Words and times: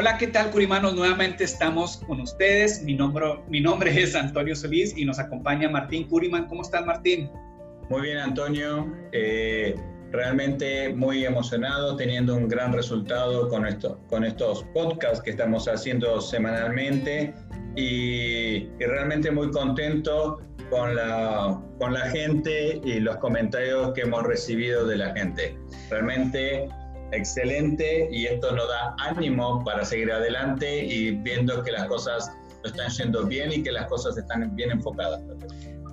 Hola, 0.00 0.16
¿qué 0.16 0.28
tal, 0.28 0.52
Curimanos? 0.52 0.94
Nuevamente 0.94 1.42
estamos 1.42 1.96
con 2.06 2.20
ustedes. 2.20 2.84
Mi 2.84 2.94
nombre, 2.94 3.40
mi 3.48 3.60
nombre 3.60 4.00
es 4.00 4.14
Antonio 4.14 4.54
Solís 4.54 4.96
y 4.96 5.04
nos 5.04 5.18
acompaña 5.18 5.68
Martín 5.68 6.06
Curiman. 6.06 6.46
¿Cómo 6.46 6.62
estás, 6.62 6.86
Martín? 6.86 7.28
Muy 7.90 8.02
bien, 8.02 8.18
Antonio. 8.18 8.94
Eh, 9.10 9.74
realmente 10.12 10.94
muy 10.94 11.24
emocionado, 11.24 11.96
teniendo 11.96 12.36
un 12.36 12.46
gran 12.46 12.72
resultado 12.72 13.48
con, 13.48 13.66
esto, 13.66 14.00
con 14.08 14.22
estos 14.22 14.62
podcasts 14.72 15.20
que 15.20 15.30
estamos 15.30 15.66
haciendo 15.66 16.20
semanalmente 16.20 17.34
y, 17.74 18.68
y 18.68 18.78
realmente 18.78 19.32
muy 19.32 19.50
contento 19.50 20.40
con 20.70 20.94
la, 20.94 21.60
con 21.80 21.92
la 21.92 22.08
gente 22.10 22.80
y 22.84 23.00
los 23.00 23.16
comentarios 23.16 23.94
que 23.94 24.02
hemos 24.02 24.22
recibido 24.22 24.86
de 24.86 24.96
la 24.96 25.12
gente. 25.12 25.58
Realmente 25.90 26.68
excelente 27.12 28.08
y 28.10 28.26
esto 28.26 28.52
nos 28.52 28.68
da 28.68 28.94
ánimo 28.98 29.64
para 29.64 29.84
seguir 29.84 30.12
adelante 30.12 30.84
y 30.84 31.12
viendo 31.12 31.62
que 31.62 31.72
las 31.72 31.86
cosas 31.86 32.30
están 32.64 32.90
yendo 32.90 33.26
bien 33.26 33.52
y 33.52 33.62
que 33.62 33.72
las 33.72 33.86
cosas 33.86 34.16
están 34.16 34.54
bien 34.54 34.70
enfocadas. 34.70 35.20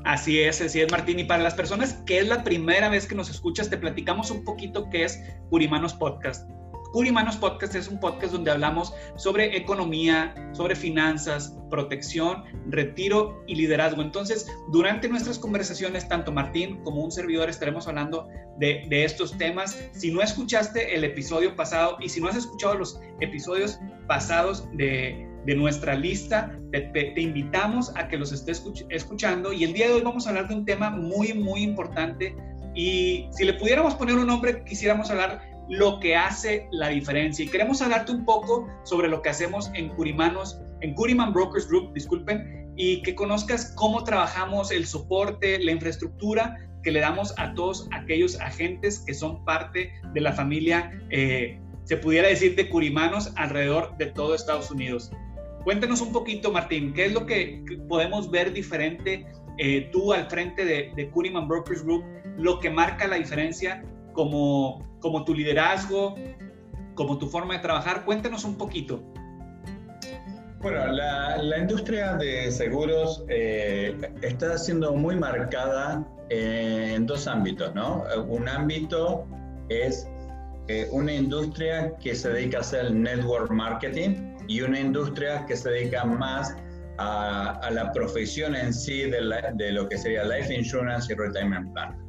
Así 0.04 0.40
es, 0.40 0.62
así 0.62 0.82
es, 0.82 0.92
Martín. 0.92 1.20
Y 1.20 1.24
para 1.24 1.42
las 1.42 1.56
personas 1.56 1.94
que 2.06 2.20
es 2.20 2.28
la 2.28 2.44
primera 2.44 2.90
vez 2.90 3.08
que 3.08 3.16
nos 3.16 3.30
escuchas, 3.30 3.70
te 3.70 3.78
platicamos 3.78 4.30
un 4.30 4.44
poquito 4.44 4.88
qué 4.92 5.04
es 5.04 5.20
Purimanos 5.50 5.94
Podcast. 5.96 6.48
Curimanos 6.96 7.36
Podcast 7.36 7.76
es 7.76 7.90
un 7.90 8.00
podcast 8.00 8.32
donde 8.32 8.52
hablamos 8.52 8.94
sobre 9.18 9.58
economía, 9.58 10.34
sobre 10.54 10.78
finanzas, 10.78 11.54
protección, 11.70 12.46
retiro 12.70 13.44
y 13.48 13.56
liderazgo. 13.56 14.02
Entonces, 14.02 14.48
durante 14.72 15.10
nuestras 15.10 15.38
conversaciones, 15.38 16.08
tanto 16.08 16.32
Martín 16.32 16.82
como 16.86 17.04
un 17.04 17.12
servidor 17.12 17.50
estaremos 17.50 17.90
hablando 17.90 18.30
de, 18.60 18.88
estos 18.90 19.38
temas. 19.38 19.78
Si 19.92 20.10
no 20.10 20.22
escuchaste 20.22 20.96
el 20.96 21.04
episodio 21.04 21.54
pasado 21.58 21.98
y 22.00 22.08
si 22.08 22.22
no 22.22 22.30
has 22.30 22.38
escuchado 22.38 22.76
los 22.76 22.98
episodios 23.20 23.78
pasados 24.08 24.66
de, 24.78 25.28
nuestra 25.54 25.96
lista, 25.96 26.58
te, 26.72 27.22
invitamos 27.22 27.92
a 27.98 28.08
que 28.08 28.16
los 28.16 28.32
estés 28.32 28.66
escuchando. 28.88 29.52
Y 29.52 29.66
el 29.66 29.74
día 29.74 29.88
de 29.88 29.96
hoy 29.96 30.02
vamos 30.02 30.28
a 30.28 30.30
hablar 30.30 30.48
de 30.48 30.56
un 30.56 30.64
tema 30.64 30.92
muy, 30.92 31.34
muy 31.34 31.62
importante. 31.62 32.38
Y 32.74 33.28
si 33.32 33.44
le 33.44 33.56
pudiéramos 33.56 33.96
poner 33.96 34.16
un 34.16 34.28
nombre, 34.28 34.64
quisiéramos 34.64 35.12
hablar 35.12 35.55
lo 35.70 36.00
que 36.00 36.16
hace 36.16 36.68
la 36.72 36.90
diferencia. 36.90 37.46
Y 37.46 37.48
queremos 37.48 37.82
hablarte 37.82 38.12
un 38.12 38.26
poco 38.26 38.68
sobre 38.84 39.08
lo 39.08 39.22
que 39.22 39.30
hacemos 39.30 39.72
en 39.74 39.90
Curimanos, 39.90 40.60
en 40.82 40.94
Curiman 40.94 41.34
Brokers 41.34 41.68
Group, 41.68 41.94
disculpen, 41.94 42.74
y 42.76 43.02
que 43.02 43.16
conozcas 43.16 43.74
cómo 43.76 44.04
trabajamos 44.04 44.72
el 44.72 44.86
soporte, 44.86 45.60
la 45.60 45.72
infraestructura 45.72 46.58
que 46.84 46.92
le 46.92 47.00
damos 47.00 47.34
a 47.38 47.54
todos 47.54 47.88
aquellos 47.92 48.40
agentes 48.40 49.00
que 49.00 49.14
son 49.14 49.44
parte 49.44 49.92
de 50.14 50.22
la 50.22 50.34
familia, 50.34 50.92
eh, 51.10 51.60
se 51.84 51.98
pudiera 51.98 52.28
decir, 52.28 52.56
de 52.56 52.70
Curimanos 52.70 53.32
alrededor 53.36 53.98
de 53.98 54.08
todo 54.08 54.36
Estados 54.36 54.70
Unidos. 54.70 55.12
Cuéntanos 55.64 56.02
un 56.02 56.12
poquito, 56.12 56.52
Martín, 56.52 56.94
¿qué 56.94 57.06
es 57.06 57.14
lo 57.14 57.26
que 57.26 57.64
podemos 57.88 58.30
ver 58.30 58.54
diferente 58.54 59.26
eh, 59.58 59.90
tú 59.92 60.14
al 60.14 60.30
frente 60.30 60.66
de, 60.66 60.92
de 60.96 61.10
Curiman 61.10 61.48
Brokers 61.48 61.84
Group, 61.84 62.04
lo 62.38 62.60
que 62.60 62.70
marca 62.70 63.08
la 63.08 63.16
diferencia 63.16 63.84
como, 64.14 64.95
como 65.06 65.24
tu 65.24 65.36
liderazgo, 65.36 66.16
como 66.96 67.20
tu 67.20 67.28
forma 67.28 67.54
de 67.54 67.60
trabajar. 67.60 68.06
Cuéntanos 68.06 68.44
un 68.44 68.58
poquito. 68.58 69.04
Bueno, 70.62 70.88
la, 70.88 71.38
la 71.38 71.60
industria 71.60 72.14
de 72.14 72.50
seguros 72.50 73.24
eh, 73.30 73.96
está 74.24 74.58
siendo 74.58 74.96
muy 74.96 75.16
marcada 75.16 76.04
en 76.30 77.06
dos 77.06 77.28
ámbitos, 77.28 77.76
¿no? 77.76 78.04
Un 78.28 78.50
ámbito 78.50 79.28
es 79.70 80.10
eh, 80.70 80.88
una 80.92 81.14
industria 81.14 81.96
que 81.98 82.16
se 82.16 82.30
dedica 82.30 82.58
a 82.58 82.62
hacer 82.62 82.92
network 82.92 83.52
marketing 83.52 84.36
y 84.48 84.62
una 84.62 84.80
industria 84.80 85.46
que 85.46 85.56
se 85.56 85.70
dedica 85.70 86.04
más 86.04 86.56
a, 86.98 87.70
la 87.72 87.92
profesión 87.92 88.56
en 88.56 88.74
sí 88.74 89.04
de, 89.04 89.20
de, 89.54 89.72
lo 89.72 89.88
que 89.88 90.00
sería 90.00 90.24
life 90.24 90.52
insurance 90.52 91.14
y 91.14 91.16
retirement 91.16 91.72
plan. 91.74 92.05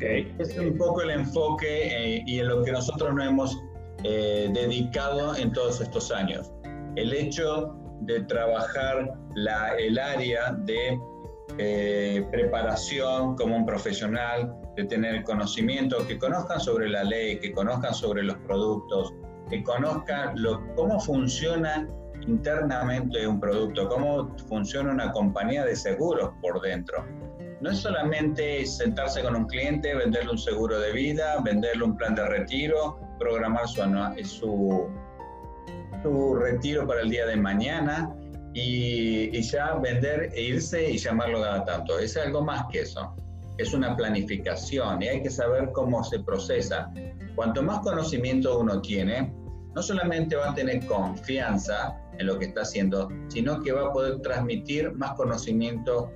Es 0.00 0.56
un 0.58 0.76
poco 0.78 1.02
el 1.02 1.10
enfoque 1.10 2.16
eh, 2.16 2.22
y 2.26 2.38
en 2.38 2.48
lo 2.48 2.62
que 2.62 2.72
nosotros 2.72 3.14
nos 3.14 3.26
hemos 3.26 3.62
eh, 4.04 4.50
dedicado 4.52 5.36
en 5.36 5.52
todos 5.52 5.80
estos 5.80 6.10
años. 6.10 6.52
El 6.96 7.12
hecho 7.12 7.76
de 8.02 8.22
trabajar 8.22 9.12
la, 9.34 9.76
el 9.76 9.98
área 9.98 10.52
de 10.52 10.98
eh, 11.58 12.26
preparación 12.30 13.36
como 13.36 13.56
un 13.56 13.66
profesional, 13.66 14.56
de 14.76 14.84
tener 14.84 15.22
conocimiento, 15.24 16.06
que 16.06 16.18
conozcan 16.18 16.60
sobre 16.60 16.88
la 16.88 17.04
ley, 17.04 17.38
que 17.38 17.52
conozcan 17.52 17.92
sobre 17.92 18.22
los 18.22 18.36
productos, 18.46 19.12
que 19.50 19.62
conozcan 19.62 20.34
cómo 20.76 20.98
funciona 21.00 21.86
internamente 22.26 23.26
un 23.26 23.40
producto, 23.40 23.88
cómo 23.88 24.34
funciona 24.48 24.92
una 24.92 25.12
compañía 25.12 25.64
de 25.64 25.76
seguros 25.76 26.30
por 26.40 26.60
dentro 26.62 27.04
no 27.60 27.70
es 27.70 27.78
solamente 27.78 28.64
sentarse 28.64 29.22
con 29.22 29.36
un 29.36 29.46
cliente, 29.46 29.94
venderle 29.94 30.30
un 30.30 30.38
seguro 30.38 30.78
de 30.80 30.92
vida, 30.92 31.36
venderle 31.44 31.84
un 31.84 31.96
plan 31.96 32.14
de 32.14 32.26
retiro, 32.26 32.98
programar 33.18 33.68
su, 33.68 33.82
su, 34.24 34.88
su 36.02 36.34
retiro 36.36 36.86
para 36.86 37.02
el 37.02 37.10
día 37.10 37.26
de 37.26 37.36
mañana 37.36 38.14
y, 38.54 39.40
ya 39.42 39.74
vender 39.74 40.30
e 40.34 40.42
irse 40.42 40.90
y 40.90 40.98
llamarlo 40.98 41.42
cada 41.42 41.64
tanto. 41.64 41.98
Es 41.98 42.16
algo 42.16 42.42
más 42.42 42.64
que 42.72 42.80
eso. 42.80 43.14
Es 43.58 43.74
una 43.74 43.94
planificación 43.94 45.02
y 45.02 45.08
hay 45.08 45.22
que 45.22 45.30
saber 45.30 45.70
cómo 45.72 46.02
se 46.02 46.20
procesa. 46.20 46.90
Cuanto 47.34 47.62
más 47.62 47.80
conocimiento 47.80 48.58
uno 48.58 48.80
tiene, 48.80 49.34
no 49.74 49.82
solamente 49.82 50.34
va 50.34 50.50
a 50.50 50.54
tener 50.54 50.84
confianza 50.86 51.94
en 52.18 52.26
lo 52.26 52.38
que 52.38 52.46
está 52.46 52.62
haciendo, 52.62 53.08
sino 53.28 53.62
que 53.62 53.72
va 53.72 53.88
a 53.88 53.92
poder 53.92 54.20
transmitir 54.20 54.92
más 54.92 55.12
conocimiento 55.12 56.10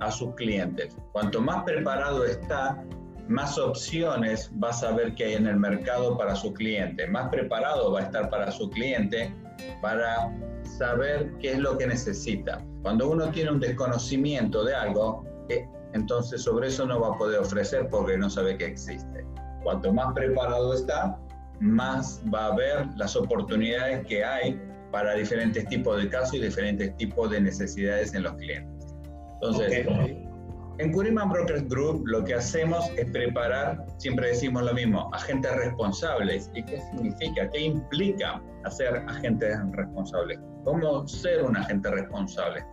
a 0.00 0.10
sus 0.10 0.34
clientes. 0.34 0.96
Cuanto 1.12 1.40
más 1.40 1.64
preparado 1.64 2.24
está, 2.24 2.82
más 3.28 3.58
opciones 3.58 4.50
va 4.62 4.70
a 4.70 4.72
saber 4.72 5.14
que 5.14 5.24
hay 5.24 5.34
en 5.34 5.46
el 5.46 5.56
mercado 5.56 6.16
para 6.16 6.34
su 6.34 6.52
cliente, 6.54 7.06
más 7.06 7.28
preparado 7.28 7.92
va 7.92 8.00
a 8.00 8.02
estar 8.04 8.30
para 8.30 8.50
su 8.50 8.70
cliente 8.70 9.34
para 9.82 10.34
saber 10.78 11.32
qué 11.40 11.52
es 11.52 11.58
lo 11.58 11.76
que 11.76 11.86
necesita. 11.86 12.64
Cuando 12.82 13.10
uno 13.10 13.30
tiene 13.30 13.50
un 13.50 13.60
desconocimiento 13.60 14.64
de 14.64 14.74
algo, 14.74 15.24
eh, 15.48 15.66
entonces 15.92 16.42
sobre 16.42 16.68
eso 16.68 16.86
no 16.86 17.00
va 17.00 17.14
a 17.14 17.18
poder 17.18 17.40
ofrecer 17.40 17.88
porque 17.90 18.16
no 18.16 18.30
sabe 18.30 18.56
que 18.56 18.66
existe. 18.66 19.26
Cuanto 19.62 19.92
más 19.92 20.14
preparado 20.14 20.72
está, 20.74 21.18
más 21.60 22.22
va 22.32 22.46
a 22.46 22.56
ver 22.56 22.86
las 22.96 23.16
oportunidades 23.16 24.06
que 24.06 24.24
hay 24.24 24.60
para 24.90 25.14
diferentes 25.14 25.66
tipos 25.68 26.00
de 26.00 26.08
casos 26.08 26.34
y 26.34 26.40
diferentes 26.40 26.96
tipos 26.96 27.30
de 27.30 27.40
necesidades 27.40 28.14
en 28.14 28.22
los 28.22 28.34
clientes. 28.34 28.77
Entonces, 29.40 29.86
en 30.78 30.92
Curiman 30.92 31.30
Brokers 31.30 31.68
Group 31.68 32.06
lo 32.06 32.24
que 32.24 32.34
hacemos 32.34 32.88
es 32.96 33.10
preparar, 33.10 33.84
siempre 33.96 34.28
decimos 34.28 34.62
lo 34.62 34.74
mismo, 34.74 35.10
agentes 35.12 35.54
responsables. 35.56 36.50
¿Y 36.54 36.62
qué 36.64 36.80
significa? 36.80 37.48
¿Qué 37.50 37.60
implica 37.62 38.40
hacer 38.64 39.02
agentes 39.08 39.58
responsables? 39.72 40.38
¿Cómo 40.64 41.06
ser 41.06 41.42
un 41.42 41.56
agente 41.56 41.90
responsable? 41.90 42.64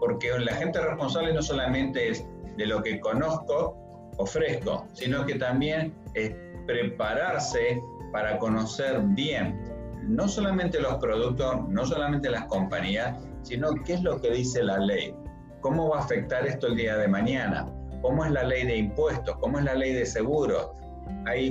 Porque 0.00 0.28
el 0.28 0.48
agente 0.48 0.80
responsable 0.80 1.32
no 1.32 1.42
solamente 1.42 2.10
es 2.10 2.26
de 2.56 2.66
lo 2.66 2.82
que 2.82 3.00
conozco, 3.00 3.76
ofrezco, 4.18 4.86
sino 4.92 5.24
que 5.24 5.36
también 5.36 5.94
es 6.14 6.34
prepararse 6.66 7.80
para 8.12 8.38
conocer 8.38 9.00
bien 9.08 9.58
no 10.02 10.26
solamente 10.26 10.80
los 10.80 10.94
productos, 10.96 11.68
no 11.68 11.84
solamente 11.84 12.30
las 12.30 12.46
compañías, 12.46 13.18
sino 13.42 13.74
qué 13.84 13.94
es 13.94 14.02
lo 14.02 14.20
que 14.20 14.30
dice 14.30 14.62
la 14.62 14.78
ley 14.78 15.14
¿cómo 15.60 15.90
va 15.90 15.98
a 15.98 16.00
afectar 16.00 16.46
esto 16.46 16.68
el 16.68 16.76
día 16.76 16.96
de 16.96 17.08
mañana? 17.08 17.66
¿Cómo 18.02 18.24
es 18.24 18.30
la 18.30 18.44
ley 18.44 18.66
de 18.66 18.76
impuestos? 18.76 19.36
¿Cómo 19.40 19.58
es 19.58 19.64
la 19.64 19.74
ley 19.74 19.92
de 19.92 20.06
seguros? 20.06 20.70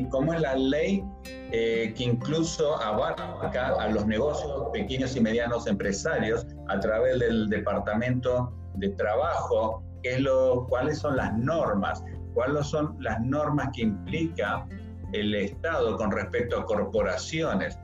¿Cómo 0.10 0.34
es 0.34 0.42
la 0.42 0.56
ley 0.56 1.04
eh, 1.52 1.94
que 1.96 2.04
incluso 2.04 2.76
abarca 2.82 3.68
a 3.80 3.90
los 3.90 4.06
negocios 4.08 4.70
pequeños 4.74 5.16
y 5.16 5.22
medianos 5.22 5.68
empresarios 5.68 6.46
a 6.68 6.80
través 6.80 7.20
del 7.20 7.50
Departamento 7.50 8.54
de 8.76 8.90
Trabajo? 8.90 9.84
¿Qué 10.04 10.16
es 10.16 10.22
lo, 10.22 10.66
¿Cuáles 10.68 11.00
son 11.00 11.18
las 11.18 11.38
normas? 11.38 12.04
¿Cuáles 12.34 12.68
son 12.68 12.96
las 13.00 13.20
normas 13.22 13.70
que 13.76 13.84
implica 13.84 14.66
el 15.14 15.36
Estado 15.36 15.98
con 15.98 16.12
respecto 16.12 16.60
a 16.60 16.66
corporaciones? 16.66 17.78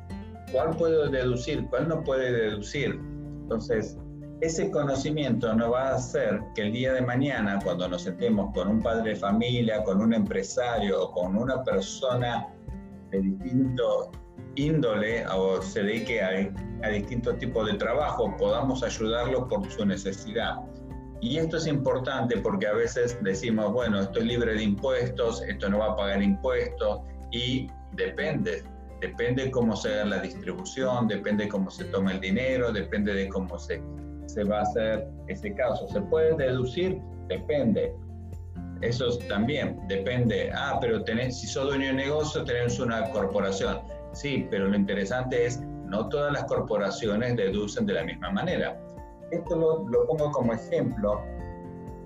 ¿Cuál 0.51 0.75
puedo 0.77 1.09
deducir? 1.09 1.65
¿Cuál 1.69 1.87
no 1.87 2.03
puede 2.03 2.31
deducir? 2.31 2.99
Entonces, 3.43 3.97
ese 4.43 4.69
conocimiento 4.69 5.53
nos 5.55 5.71
va 5.71 5.91
a 5.91 5.95
hacer 5.95 6.41
que 6.53 6.63
el 6.63 6.73
día 6.73 6.91
de 6.91 7.01
mañana, 7.01 7.59
cuando 7.63 7.87
nos 7.87 8.01
sentemos 8.01 8.53
con 8.53 8.67
un 8.67 8.81
padre 8.81 9.11
de 9.11 9.15
familia, 9.15 9.81
con 9.85 10.01
un 10.01 10.13
empresario 10.13 11.01
o 11.01 11.11
con 11.11 11.37
una 11.37 11.63
persona 11.63 12.49
de 13.11 13.21
distinto 13.21 14.11
índole 14.55 15.25
o 15.27 15.61
se 15.61 15.83
dedique 15.83 16.21
a, 16.21 16.85
a 16.85 16.89
distintos 16.89 17.37
tipos 17.37 17.71
de 17.71 17.77
trabajo, 17.77 18.35
podamos 18.37 18.83
ayudarlo 18.83 19.47
por 19.47 19.65
su 19.71 19.85
necesidad. 19.85 20.57
Y 21.21 21.37
esto 21.37 21.55
es 21.55 21.65
importante 21.65 22.37
porque 22.39 22.67
a 22.67 22.73
veces 22.73 23.17
decimos, 23.21 23.71
bueno, 23.71 24.01
estoy 24.01 24.25
libre 24.25 24.55
de 24.55 24.63
impuestos, 24.63 25.41
esto 25.43 25.69
no 25.69 25.79
va 25.79 25.93
a 25.93 25.95
pagar 25.95 26.21
impuestos 26.21 26.99
y 27.31 27.67
depende, 27.93 28.61
depende 28.99 29.49
cómo 29.51 29.73
se 29.77 29.93
haga 29.93 30.03
la 30.03 30.19
distribución, 30.19 31.07
depende 31.07 31.47
cómo 31.47 31.71
se 31.71 31.85
toma 31.85 32.11
el 32.11 32.19
dinero, 32.19 32.73
depende 32.73 33.13
de 33.13 33.29
cómo 33.29 33.57
se 33.57 33.81
se 34.33 34.43
va 34.43 34.59
a 34.59 34.61
hacer 34.63 35.07
ese 35.27 35.53
caso. 35.53 35.87
¿Se 35.87 36.01
puede 36.01 36.35
deducir? 36.35 36.99
Depende. 37.27 37.93
Eso 38.81 39.17
también 39.29 39.79
depende. 39.87 40.51
Ah, 40.53 40.77
pero 40.81 41.03
tenés, 41.03 41.39
si 41.39 41.47
sos 41.47 41.67
dueño 41.67 41.87
de 41.87 41.93
negocio, 41.93 42.43
tenés 42.43 42.79
una 42.79 43.09
corporación. 43.11 43.79
Sí, 44.13 44.47
pero 44.49 44.67
lo 44.67 44.75
interesante 44.75 45.45
es, 45.45 45.61
no 45.61 46.09
todas 46.09 46.33
las 46.33 46.43
corporaciones 46.45 47.35
deducen 47.37 47.85
de 47.85 47.93
la 47.93 48.03
misma 48.03 48.31
manera. 48.31 48.77
Esto 49.31 49.55
lo, 49.55 49.87
lo 49.87 50.05
pongo 50.07 50.31
como 50.31 50.53
ejemplo 50.53 51.21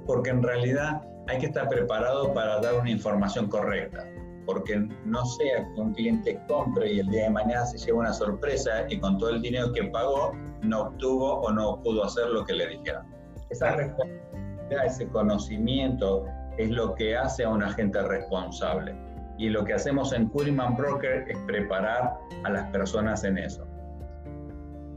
porque 0.05 0.29
en 0.29 0.41
realidad 0.41 1.01
hay 1.27 1.39
que 1.39 1.47
estar 1.47 1.67
preparado 1.67 2.33
para 2.33 2.61
dar 2.61 2.75
una 2.75 2.89
información 2.89 3.47
correcta 3.47 4.05
porque 4.47 4.87
no 5.05 5.25
sea 5.25 5.67
que 5.75 5.81
un 5.81 5.93
cliente 5.93 6.41
compre 6.47 6.93
y 6.93 6.99
el 7.01 7.07
día 7.09 7.25
de 7.25 7.29
mañana 7.29 7.65
se 7.65 7.77
lleve 7.77 7.99
una 7.99 8.13
sorpresa 8.13 8.85
y 8.89 8.97
con 8.99 9.17
todo 9.19 9.31
el 9.31 9.41
dinero 9.41 9.71
que 9.73 9.83
pagó 9.83 10.31
no 10.63 10.83
obtuvo 10.83 11.41
o 11.41 11.51
no 11.51 11.83
pudo 11.83 12.05
hacer 12.05 12.29
lo 12.29 12.45
que 12.45 12.53
le 12.53 12.67
dijeron. 12.67 13.05
Esa 13.49 13.75
responsabilidad, 13.75 14.85
ese 14.85 15.07
conocimiento 15.09 16.25
es 16.57 16.69
lo 16.69 16.95
que 16.95 17.15
hace 17.15 17.43
a 17.43 17.49
un 17.49 17.61
agente 17.61 18.01
responsable. 18.01 18.95
Y 19.37 19.49
lo 19.49 19.63
que 19.65 19.73
hacemos 19.73 20.13
en 20.13 20.29
Curiman 20.29 20.75
Broker 20.75 21.25
es 21.27 21.37
preparar 21.45 22.17
a 22.43 22.49
las 22.49 22.71
personas 22.71 23.23
en 23.23 23.37
eso. 23.37 23.67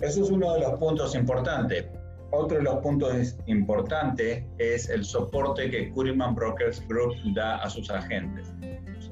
Eso 0.01 0.25
es 0.25 0.31
uno 0.31 0.55
de 0.55 0.61
los 0.61 0.79
puntos 0.79 1.15
importantes. 1.15 1.87
Otro 2.33 2.59
de 2.59 2.63
los 2.63 2.77
puntos 2.77 3.37
importantes 3.47 4.45
es 4.59 4.89
el 4.89 5.05
soporte 5.05 5.69
que 5.69 5.91
Curiman 5.91 6.35
Brokers 6.35 6.87
Group 6.87 7.15
da 7.35 7.57
a 7.57 7.69
sus 7.69 7.91
agentes. 7.91 8.51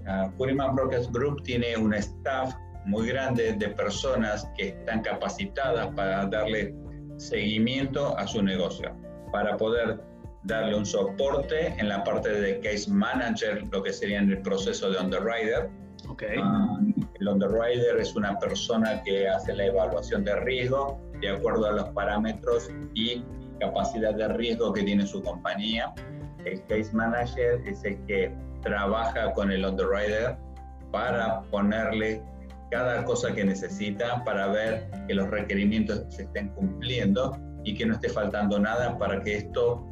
Uh, 0.09 0.75
Brokers 0.75 1.11
Group 1.13 1.43
tiene 1.43 1.77
un 1.77 1.93
staff 1.95 2.55
muy 2.87 3.09
grande 3.09 3.53
de 3.53 3.69
personas 3.69 4.49
que 4.57 4.69
están 4.69 5.03
capacitadas 5.03 5.89
para 5.95 6.25
darle 6.27 6.75
seguimiento 7.19 8.17
a 8.17 8.27
su 8.27 8.43
negocio, 8.43 8.97
para 9.33 9.57
poder 9.57 10.01
darle 10.45 10.75
un 10.77 10.87
soporte 10.87 11.75
en 11.77 11.89
la 11.89 12.03
parte 12.05 12.31
de 12.31 12.61
case 12.61 12.91
manager, 12.91 13.63
lo 13.71 13.83
que 13.83 13.93
sería 13.93 14.19
en 14.19 14.31
el 14.31 14.41
proceso 14.41 14.91
de 14.91 14.99
underwriter. 14.99 15.69
Okay. 16.09 16.39
Uh, 16.39 17.07
el 17.21 17.29
underwriter 17.29 17.99
es 17.99 18.15
una 18.15 18.39
persona 18.39 19.03
que 19.03 19.29
hace 19.29 19.53
la 19.55 19.67
evaluación 19.67 20.25
de 20.25 20.37
riesgo 20.37 20.99
de 21.21 21.31
acuerdo 21.31 21.67
a 21.67 21.73
los 21.73 21.89
parámetros 21.91 22.71
y 22.95 23.23
capacidad 23.61 24.15
de 24.15 24.29
riesgo 24.29 24.73
que 24.73 24.85
tiene 24.85 25.07
su 25.07 25.23
compañía. 25.23 25.93
El 26.45 26.65
case 26.67 26.91
manager 26.93 27.61
es 27.67 27.85
el 27.85 27.99
que 28.07 28.33
trabaja 28.63 29.33
con 29.33 29.51
el 29.51 29.65
underwriter 29.65 30.37
para 30.91 31.43
ponerle 31.51 32.23
cada 32.71 33.05
cosa 33.05 33.35
que 33.35 33.45
necesita 33.45 34.25
para 34.25 34.49
ver 34.49 34.91
que 35.07 35.15
los 35.15 35.29
requerimientos 35.31 36.03
se 36.09 36.23
estén 36.25 36.49
cumpliendo 36.51 37.39
y 37.65 37.75
que 37.75 37.87
no 37.87 37.95
esté 37.95 38.09
faltando 38.09 38.59
nada 38.59 38.99
para 38.99 39.23
que 39.23 39.37
esto 39.39 39.85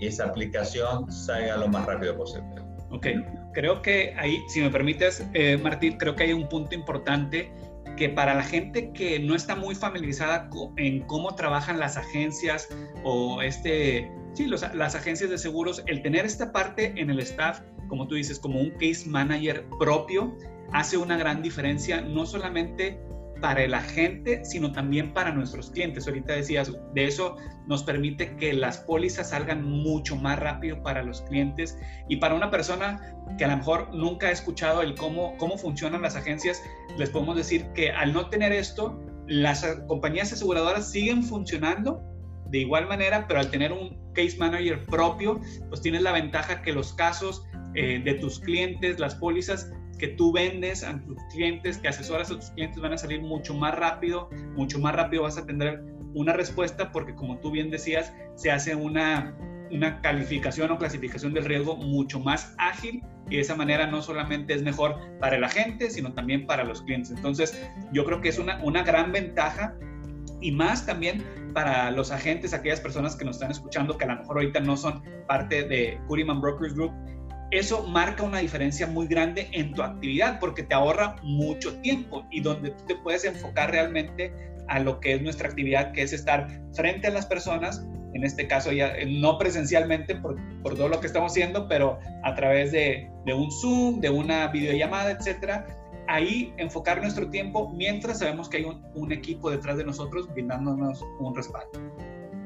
esa 0.00 0.26
aplicación 0.26 1.10
salga 1.10 1.56
lo 1.56 1.68
más 1.68 1.86
rápido 1.86 2.16
posible. 2.16 2.48
Ok, 2.90 3.06
creo 3.52 3.80
que 3.80 4.14
ahí, 4.18 4.42
si 4.48 4.60
me 4.60 4.70
permites, 4.70 5.26
eh, 5.34 5.56
Martín, 5.56 5.96
creo 5.96 6.14
que 6.14 6.24
hay 6.24 6.32
un 6.32 6.48
punto 6.48 6.74
importante 6.74 7.50
que 7.96 8.08
para 8.08 8.34
la 8.34 8.42
gente 8.42 8.92
que 8.92 9.18
no 9.18 9.34
está 9.34 9.54
muy 9.54 9.74
familiarizada 9.74 10.48
en 10.76 11.02
cómo 11.02 11.34
trabajan 11.34 11.78
las 11.78 11.96
agencias 11.96 12.68
o 13.04 13.42
este, 13.42 14.10
sí, 14.34 14.46
las 14.46 14.94
agencias 14.94 15.30
de 15.30 15.38
seguros, 15.38 15.82
el 15.86 16.02
tener 16.02 16.24
esta 16.24 16.52
parte 16.52 16.92
en 16.96 17.10
el 17.10 17.20
staff, 17.20 17.60
como 17.92 18.08
tú 18.08 18.14
dices, 18.14 18.38
como 18.38 18.58
un 18.58 18.70
case 18.70 19.06
manager 19.06 19.66
propio, 19.78 20.34
hace 20.72 20.96
una 20.96 21.18
gran 21.18 21.42
diferencia, 21.42 22.00
no 22.00 22.24
solamente 22.24 22.98
para 23.42 23.64
el 23.64 23.74
agente, 23.74 24.42
sino 24.46 24.72
también 24.72 25.12
para 25.12 25.30
nuestros 25.30 25.70
clientes. 25.70 26.08
Ahorita 26.08 26.32
decías, 26.32 26.72
de 26.94 27.04
eso 27.04 27.36
nos 27.66 27.82
permite 27.82 28.34
que 28.36 28.54
las 28.54 28.78
pólizas 28.78 29.28
salgan 29.28 29.62
mucho 29.62 30.16
más 30.16 30.38
rápido 30.38 30.82
para 30.82 31.02
los 31.02 31.20
clientes 31.20 31.76
y 32.08 32.16
para 32.16 32.34
una 32.34 32.50
persona 32.50 33.14
que 33.36 33.44
a 33.44 33.48
lo 33.48 33.58
mejor 33.58 33.94
nunca 33.94 34.28
ha 34.28 34.30
escuchado 34.30 34.80
el 34.80 34.94
cómo, 34.94 35.36
cómo 35.36 35.58
funcionan 35.58 36.00
las 36.00 36.16
agencias, 36.16 36.62
les 36.96 37.10
podemos 37.10 37.36
decir 37.36 37.66
que 37.74 37.90
al 37.90 38.14
no 38.14 38.30
tener 38.30 38.52
esto, 38.52 38.98
las 39.26 39.66
compañías 39.86 40.32
aseguradoras 40.32 40.90
siguen 40.90 41.22
funcionando 41.22 42.02
de 42.48 42.60
igual 42.60 42.88
manera, 42.88 43.26
pero 43.28 43.40
al 43.40 43.50
tener 43.50 43.70
un 43.70 44.00
case 44.14 44.38
manager 44.38 44.82
propio, 44.86 45.40
pues 45.68 45.82
tienes 45.82 46.00
la 46.00 46.12
ventaja 46.12 46.62
que 46.62 46.72
los 46.72 46.94
casos 46.94 47.42
eh, 47.74 48.00
de 48.04 48.14
tus 48.14 48.40
clientes, 48.40 48.98
las 48.98 49.14
pólizas, 49.14 49.72
que 49.98 50.08
tú 50.08 50.32
vendes 50.32 50.82
a 50.82 51.00
tus 51.04 51.16
clientes, 51.32 51.78
que 51.78 51.88
asesoras 51.88 52.30
a 52.30 52.36
tus 52.36 52.50
clientes, 52.50 52.80
van 52.80 52.92
a 52.92 52.98
salir 52.98 53.22
mucho 53.22 53.54
más 53.54 53.74
rápido, 53.76 54.28
mucho 54.56 54.78
más 54.80 54.94
rápido 54.96 55.22
vas 55.22 55.38
a 55.38 55.46
tener 55.46 55.80
una 56.14 56.32
respuesta 56.32 56.90
porque 56.90 57.14
como 57.14 57.38
tú 57.38 57.50
bien 57.50 57.70
decías, 57.70 58.12
se 58.34 58.50
hace 58.50 58.74
una, 58.74 59.36
una 59.70 60.00
calificación 60.00 60.70
o 60.70 60.78
clasificación 60.78 61.32
del 61.32 61.44
riesgo 61.44 61.76
mucho 61.76 62.20
más 62.20 62.54
ágil 62.58 63.02
y 63.30 63.36
de 63.36 63.42
esa 63.42 63.54
manera 63.54 63.86
no 63.86 64.02
solamente 64.02 64.54
es 64.54 64.62
mejor 64.62 64.96
para 65.20 65.36
el 65.36 65.44
agente, 65.44 65.88
sino 65.88 66.12
también 66.12 66.46
para 66.46 66.64
los 66.64 66.82
clientes. 66.82 67.12
Entonces, 67.12 67.58
yo 67.92 68.04
creo 68.04 68.20
que 68.20 68.28
es 68.28 68.38
una, 68.38 68.62
una 68.62 68.82
gran 68.82 69.12
ventaja 69.12 69.74
y 70.40 70.50
más 70.50 70.84
también 70.84 71.24
para 71.54 71.90
los 71.90 72.10
agentes, 72.10 72.52
aquellas 72.52 72.80
personas 72.80 73.14
que 73.14 73.24
nos 73.24 73.36
están 73.36 73.50
escuchando, 73.50 73.96
que 73.96 74.04
a 74.04 74.08
lo 74.08 74.16
mejor 74.16 74.38
ahorita 74.38 74.60
no 74.60 74.76
son 74.76 75.02
parte 75.28 75.62
de 75.62 76.00
Curiman 76.08 76.40
Brokers 76.40 76.74
Group, 76.74 76.92
eso 77.52 77.86
marca 77.86 78.22
una 78.22 78.38
diferencia 78.38 78.86
muy 78.86 79.06
grande 79.06 79.48
en 79.52 79.74
tu 79.74 79.82
actividad 79.82 80.40
porque 80.40 80.62
te 80.62 80.74
ahorra 80.74 81.16
mucho 81.22 81.78
tiempo 81.80 82.26
y 82.30 82.40
donde 82.40 82.70
tú 82.70 82.84
te 82.86 82.96
puedes 82.96 83.24
enfocar 83.24 83.70
realmente 83.70 84.32
a 84.68 84.80
lo 84.80 85.00
que 85.00 85.14
es 85.14 85.22
nuestra 85.22 85.48
actividad, 85.48 85.92
que 85.92 86.02
es 86.02 86.14
estar 86.14 86.48
frente 86.72 87.08
a 87.08 87.10
las 87.10 87.26
personas, 87.26 87.86
en 88.14 88.24
este 88.24 88.48
caso 88.48 88.72
ya 88.72 88.96
eh, 88.96 89.04
no 89.06 89.36
presencialmente 89.36 90.14
por, 90.14 90.36
todo 90.62 90.88
lo 90.88 91.00
que 91.00 91.06
estamos 91.06 91.32
haciendo, 91.32 91.68
pero 91.68 91.98
a 92.24 92.34
través 92.34 92.72
de, 92.72 93.10
de 93.26 93.34
un 93.34 93.50
Zoom, 93.52 94.00
de 94.00 94.08
una 94.08 94.48
videollamada, 94.48 95.10
etcétera, 95.10 95.66
ahí 96.08 96.54
enfocar 96.56 97.02
nuestro 97.02 97.28
tiempo 97.28 97.68
mientras 97.68 98.20
sabemos 98.20 98.48
que 98.48 98.58
hay 98.58 98.64
un, 98.64 98.82
un 98.94 99.12
equipo 99.12 99.50
detrás 99.50 99.76
de 99.76 99.84
nosotros 99.84 100.26
brindándonos 100.32 101.04
un 101.20 101.36
respaldo. 101.36 101.70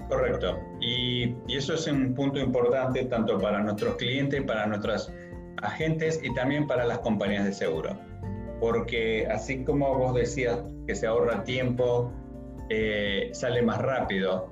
Correcto. 0.09 0.61
Y, 0.81 1.35
eso 1.49 1.75
es 1.75 1.87
un 1.87 2.15
punto 2.15 2.39
importante 2.39 3.05
tanto 3.05 3.39
para 3.39 3.61
nuestros 3.61 3.97
clientes, 3.97 4.43
para 4.43 4.67
nuestros 4.67 5.13
agentes 5.63 6.21
y 6.23 6.33
también 6.35 6.67
para 6.67 6.85
las 6.85 6.99
compañías 6.99 7.45
de 7.45 7.53
seguro. 7.53 7.99
Porque 8.61 9.27
así 9.31 9.65
como 9.65 9.97
vos 9.99 10.15
decías 10.15 10.59
que 10.87 10.95
se 10.95 11.07
ahorra 11.07 11.43
tiempo, 11.45 12.13
eh, 12.71 13.31
sale 13.33 13.63
más 13.63 13.79
rápido. 13.79 14.49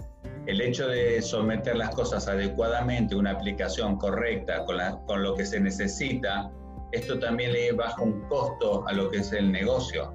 El 0.46 0.60
hecho 0.60 0.88
de 0.88 1.22
someter 1.22 1.76
las 1.76 1.94
cosas 1.94 2.28
adecuadamente, 2.28 3.14
una 3.14 3.30
aplicación 3.30 3.96
correcta 3.96 4.64
con, 4.64 4.76
con 5.06 5.22
lo 5.22 5.34
que 5.34 5.46
se 5.46 5.60
necesita, 5.60 6.50
esto 6.92 7.18
también 7.18 7.52
le 7.52 7.72
baja 7.72 8.02
un 8.02 8.20
costo 8.28 8.86
a 8.86 8.92
lo 8.92 9.10
que 9.10 9.18
es 9.18 9.32
el 9.32 9.50
negocio. 9.50 10.12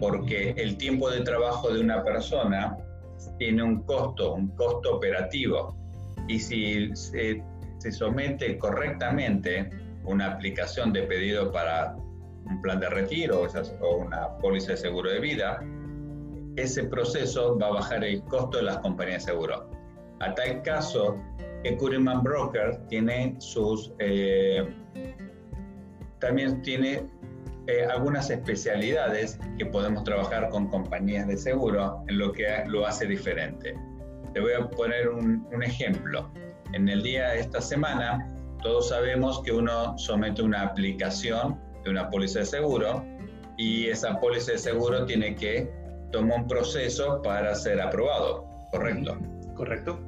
Porque 0.00 0.50
el 0.56 0.76
tiempo 0.78 1.10
de 1.10 1.20
trabajo 1.20 1.70
de 1.72 1.80
una 1.80 2.02
persona 2.02 2.78
tiene 3.38 3.62
un 3.62 3.82
costo, 3.82 4.34
un 4.34 4.48
costo 4.48 4.96
operativo. 4.96 5.76
Y 6.28 6.38
si 6.38 6.94
se, 6.94 7.42
somete 7.90 8.58
correctamente 8.58 9.70
una 10.04 10.32
aplicación 10.32 10.92
de 10.92 11.02
pedido 11.02 11.50
para 11.52 11.96
un 12.44 12.62
plan 12.62 12.80
de 12.80 12.88
retiro 12.88 13.46
o 13.80 13.96
una 13.96 14.36
póliza 14.38 14.72
de 14.72 14.78
seguro 14.78 15.10
de 15.10 15.20
vida, 15.20 15.60
ese 16.56 16.84
proceso 16.84 17.58
va 17.58 17.68
a 17.68 17.72
bajar 17.72 18.04
el 18.04 18.22
costo 18.24 18.58
de 18.58 18.64
las 18.64 18.78
compañías 18.78 19.24
de 19.26 19.32
seguro. 19.32 19.70
A 20.20 20.34
tal 20.34 20.62
caso 20.62 21.16
que 21.62 21.76
Curiman 21.76 22.22
Broker 22.22 22.78
tiene 22.88 23.36
sus, 23.38 23.92
eh, 23.98 24.66
también 26.18 26.60
tiene 26.62 27.08
eh, 27.68 27.84
algunas 27.84 28.30
especialidades 28.30 29.38
que 29.58 29.66
podemos 29.66 30.02
trabajar 30.02 30.48
con 30.48 30.68
compañías 30.68 31.26
de 31.28 31.36
seguro 31.36 32.02
en 32.08 32.16
lo 32.18 32.32
que 32.32 32.46
lo 32.66 32.86
hace 32.86 33.06
diferente. 33.06 33.74
Te 34.32 34.40
voy 34.40 34.54
a 34.54 34.66
poner 34.70 35.10
un, 35.10 35.46
un 35.52 35.62
ejemplo. 35.62 36.32
En 36.72 36.88
el 36.88 37.02
día 37.02 37.28
de 37.28 37.40
esta 37.40 37.60
semana, 37.60 38.26
todos 38.62 38.88
sabemos 38.88 39.42
que 39.42 39.52
uno 39.52 39.98
somete 39.98 40.40
una 40.40 40.62
aplicación 40.62 41.60
de 41.84 41.90
una 41.90 42.08
póliza 42.08 42.38
de 42.38 42.46
seguro 42.46 43.04
y 43.58 43.88
esa 43.88 44.18
póliza 44.18 44.52
de 44.52 44.58
seguro 44.58 45.04
tiene 45.04 45.34
que 45.34 45.70
tomar 46.10 46.40
un 46.40 46.48
proceso 46.48 47.20
para 47.20 47.54
ser 47.54 47.82
aprobado, 47.82 48.46
¿correcto? 48.70 49.18
Correcto. 49.54 50.00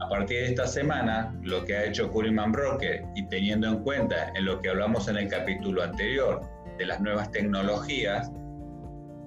A 0.00 0.08
partir 0.08 0.38
de 0.38 0.46
esta 0.46 0.66
semana, 0.66 1.38
lo 1.42 1.62
que 1.64 1.76
ha 1.76 1.84
hecho 1.84 2.10
Curiman 2.10 2.52
Broker 2.52 3.04
y 3.14 3.26
teniendo 3.28 3.68
en 3.68 3.82
cuenta 3.82 4.32
en 4.34 4.46
lo 4.46 4.62
que 4.62 4.70
hablamos 4.70 5.08
en 5.08 5.18
el 5.18 5.28
capítulo 5.28 5.82
anterior 5.82 6.40
de 6.82 6.86
las 6.86 7.00
nuevas 7.00 7.30
tecnologías, 7.30 8.32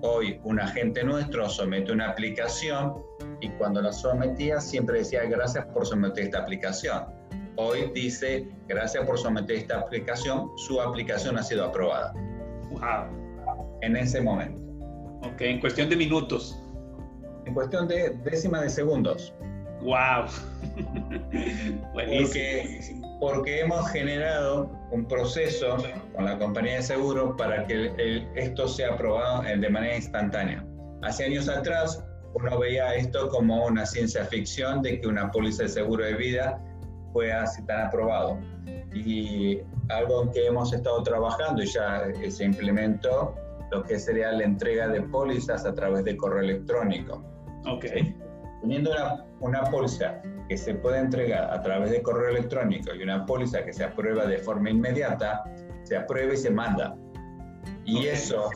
hoy 0.02 0.42
un 0.44 0.60
agente 0.60 1.06
nuestro 1.06 1.48
somete 1.48 1.94
una 1.94 2.10
aplicación 2.10 2.96
y 3.40 3.48
cuando 3.52 3.82
la 3.82 3.94
sometía 3.94 4.60
siempre 4.60 5.00
decía 5.00 5.24
gracias 5.24 5.66
por 5.68 5.86
someter 5.86 6.26
esta 6.26 6.40
aplicación. 6.40 7.06
Hoy 7.56 7.90
dice 7.94 8.50
gracias 8.68 9.06
por 9.06 9.18
someter 9.18 9.56
esta 9.56 9.80
aplicación, 9.80 10.50
su 10.58 10.82
aplicación 10.82 11.38
ha 11.38 11.44
sido 11.44 11.64
aprobada. 11.64 12.14
Wow. 12.72 13.80
En 13.82 13.96
ese 13.96 14.20
momento. 14.20 14.60
Ok, 15.26 15.40
en 15.40 15.62
cuestión 15.62 15.90
de 15.90 15.96
minutos. 15.96 16.62
En 17.46 17.54
cuestión 17.54 17.88
de 17.88 18.10
décimas 18.26 18.64
de 18.64 18.70
segundos. 18.70 19.34
Wow. 19.82 20.26
porque, 21.94 22.82
porque 23.26 23.62
hemos 23.62 23.90
generado 23.90 24.70
un 24.92 25.08
proceso 25.08 25.78
con 26.14 26.26
la 26.26 26.38
compañía 26.38 26.76
de 26.76 26.84
seguro 26.84 27.36
para 27.36 27.66
que 27.66 28.24
esto 28.36 28.68
sea 28.68 28.94
aprobado 28.94 29.42
de 29.42 29.68
manera 29.68 29.96
instantánea. 29.96 30.64
Hace 31.02 31.26
años 31.26 31.50
atrás 31.50 32.06
uno 32.36 32.60
veía 32.60 32.94
esto 32.94 33.28
como 33.30 33.66
una 33.66 33.84
ciencia 33.88 34.26
ficción 34.26 34.84
de 34.84 35.02
que 35.02 35.08
una 35.08 35.32
póliza 35.32 35.64
de 35.64 35.70
seguro 35.70 36.06
de 36.06 36.14
vida 36.14 36.62
fuera 37.14 37.42
así 37.42 37.66
tan 37.66 37.88
aprobado. 37.88 38.38
Y 38.94 39.60
algo 39.90 40.22
en 40.22 40.32
que 40.32 40.46
hemos 40.46 40.72
estado 40.72 41.02
trabajando 41.02 41.64
y 41.64 41.66
ya 41.66 42.04
se 42.30 42.44
implementó 42.44 43.34
lo 43.72 43.82
que 43.82 43.98
sería 43.98 44.34
la 44.34 44.44
entrega 44.44 44.88
de 44.88 45.02
pólizas 45.02 45.66
a 45.66 45.74
través 45.74 46.04
de 46.06 46.16
correo 46.16 46.44
electrónico. 46.44 47.24
Ok. 47.66 47.86
Teniendo 48.62 48.92
una, 48.92 49.26
una 49.40 49.64
póliza 49.64 50.22
que 50.48 50.58
se 50.58 50.76
puede 50.76 51.00
entregar 51.00 51.52
a 51.52 51.62
través 51.62 51.92
de 51.92 52.02
correo 52.02 52.30
electrónico 52.30 52.94
y 52.94 53.04
una 53.04 53.26
póliza 53.26 53.64
que 53.64 53.74
se 53.74 53.84
aprueba 53.84 54.26
de 54.26 54.38
forma 54.38 54.70
inmediata, 54.70 55.44
se 55.84 55.98
aprueba 55.98 56.34
y 56.34 56.38
se 56.38 56.52
manda. 56.52 56.96
Y 57.86 58.08
eso 58.08 58.50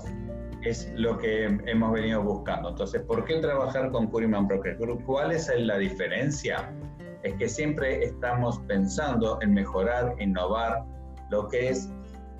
es 0.63 0.91
lo 0.95 1.17
que 1.17 1.45
hemos 1.45 1.93
venido 1.93 2.21
buscando. 2.21 2.69
Entonces, 2.69 3.01
¿por 3.03 3.25
qué 3.25 3.39
trabajar 3.39 3.91
con 3.91 4.07
Curiman 4.07 4.47
Broker 4.47 4.77
Group? 4.77 5.03
¿Cuál 5.05 5.31
es 5.31 5.51
la 5.55 5.77
diferencia? 5.77 6.71
Es 7.23 7.33
que 7.35 7.47
siempre 7.47 8.03
estamos 8.03 8.59
pensando 8.67 9.39
en 9.41 9.53
mejorar, 9.53 10.15
innovar 10.19 10.83
lo 11.29 11.47
que 11.47 11.69
es 11.69 11.89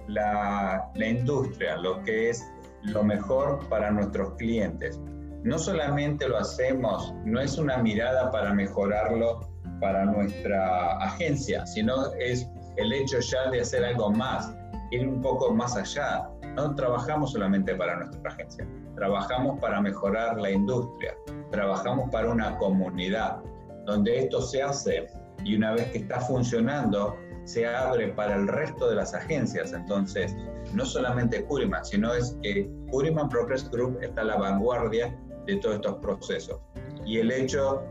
la, 0.07 0.89
la 0.95 1.07
industria, 1.07 1.77
lo 1.77 2.01
que 2.03 2.29
es 2.29 2.51
lo 2.83 3.03
mejor 3.03 3.59
para 3.69 3.91
nuestros 3.91 4.33
clientes. 4.35 4.99
No 5.43 5.57
solamente 5.57 6.27
lo 6.27 6.37
hacemos, 6.37 7.13
no 7.25 7.39
es 7.39 7.57
una 7.57 7.77
mirada 7.77 8.29
para 8.31 8.53
mejorarlo 8.53 9.39
para 9.79 10.05
nuestra 10.05 10.97
agencia, 10.97 11.65
sino 11.65 12.13
es 12.15 12.45
el 12.75 12.91
hecho 12.91 13.19
ya 13.19 13.49
de 13.49 13.61
hacer 13.61 13.85
algo 13.85 14.11
más, 14.11 14.53
ir 14.91 15.07
un 15.07 15.21
poco 15.21 15.53
más 15.53 15.77
allá. 15.77 16.29
No 16.55 16.75
trabajamos 16.75 17.31
solamente 17.31 17.73
para 17.75 17.97
nuestra 17.97 18.31
agencia, 18.31 18.67
trabajamos 18.95 19.59
para 19.59 19.79
mejorar 19.79 20.37
la 20.39 20.51
industria, 20.51 21.15
trabajamos 21.51 22.09
para 22.09 22.29
una 22.29 22.57
comunidad 22.57 23.37
donde 23.85 24.19
esto 24.19 24.41
se 24.41 24.61
hace 24.61 25.07
y 25.45 25.55
una 25.55 25.71
vez 25.71 25.89
que 25.91 25.99
está 25.99 26.19
funcionando, 26.19 27.15
se 27.45 27.65
abre 27.65 28.09
para 28.09 28.35
el 28.35 28.47
resto 28.47 28.89
de 28.89 28.95
las 28.95 29.13
agencias. 29.13 29.73
Entonces, 29.73 30.35
no 30.73 30.85
solamente 30.85 31.45
Curiman, 31.45 31.85
sino 31.85 32.13
es 32.13 32.37
que 32.43 32.69
Curiman 32.91 33.29
Progress 33.29 33.69
Group 33.71 33.99
está 34.01 34.21
a 34.21 34.25
la 34.25 34.35
vanguardia 34.37 35.17
de 35.49 35.57
todos 35.57 35.75
estos 35.75 35.95
procesos. 35.95 36.59
Y 37.05 37.19
el 37.19 37.31
hecho 37.31 37.83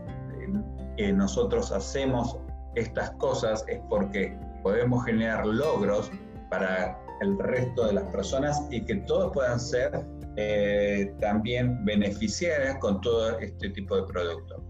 que 0.97 1.11
nosotros 1.13 1.71
hacemos 1.71 2.37
estas 2.75 3.11
cosas 3.11 3.63
es 3.67 3.79
porque 3.89 4.37
podemos 4.63 5.05
generar 5.05 5.45
logros 5.45 6.11
para 6.49 6.99
el 7.21 7.37
resto 7.39 7.87
de 7.87 7.93
las 7.93 8.05
personas 8.05 8.61
y 8.71 8.81
que 8.81 8.95
todos 8.95 9.31
puedan 9.33 9.59
ser 9.59 9.91
eh, 10.35 11.13
también 11.19 11.83
beneficiarios 11.85 12.77
con 12.77 13.01
todo 13.01 13.37
este 13.39 13.69
tipo 13.69 13.95
de 13.95 14.03
productos. 14.03 14.61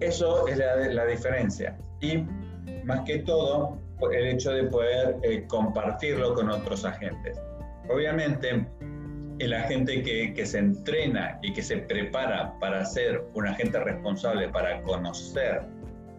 Eso 0.00 0.46
es 0.48 0.58
la, 0.58 0.76
la 0.76 1.06
diferencia. 1.06 1.78
Y 2.00 2.24
más 2.84 3.00
que 3.00 3.18
todo, 3.20 3.78
el 4.10 4.26
hecho 4.26 4.50
de 4.50 4.64
poder 4.64 5.16
eh, 5.22 5.46
compartirlo 5.46 6.34
con 6.34 6.50
otros 6.50 6.84
agentes. 6.84 7.38
Obviamente, 7.88 8.66
el 9.44 9.54
agente 9.54 10.02
que, 10.02 10.32
que, 10.34 10.46
se 10.46 10.58
entrena 10.58 11.38
y 11.42 11.52
que 11.52 11.62
se 11.62 11.78
prepara 11.78 12.58
para 12.60 12.84
ser 12.84 13.24
un 13.34 13.46
agente 13.46 13.78
responsable, 13.80 14.48
para 14.48 14.80
conocer 14.82 15.62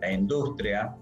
la 0.01 0.12
industria, 0.12 0.96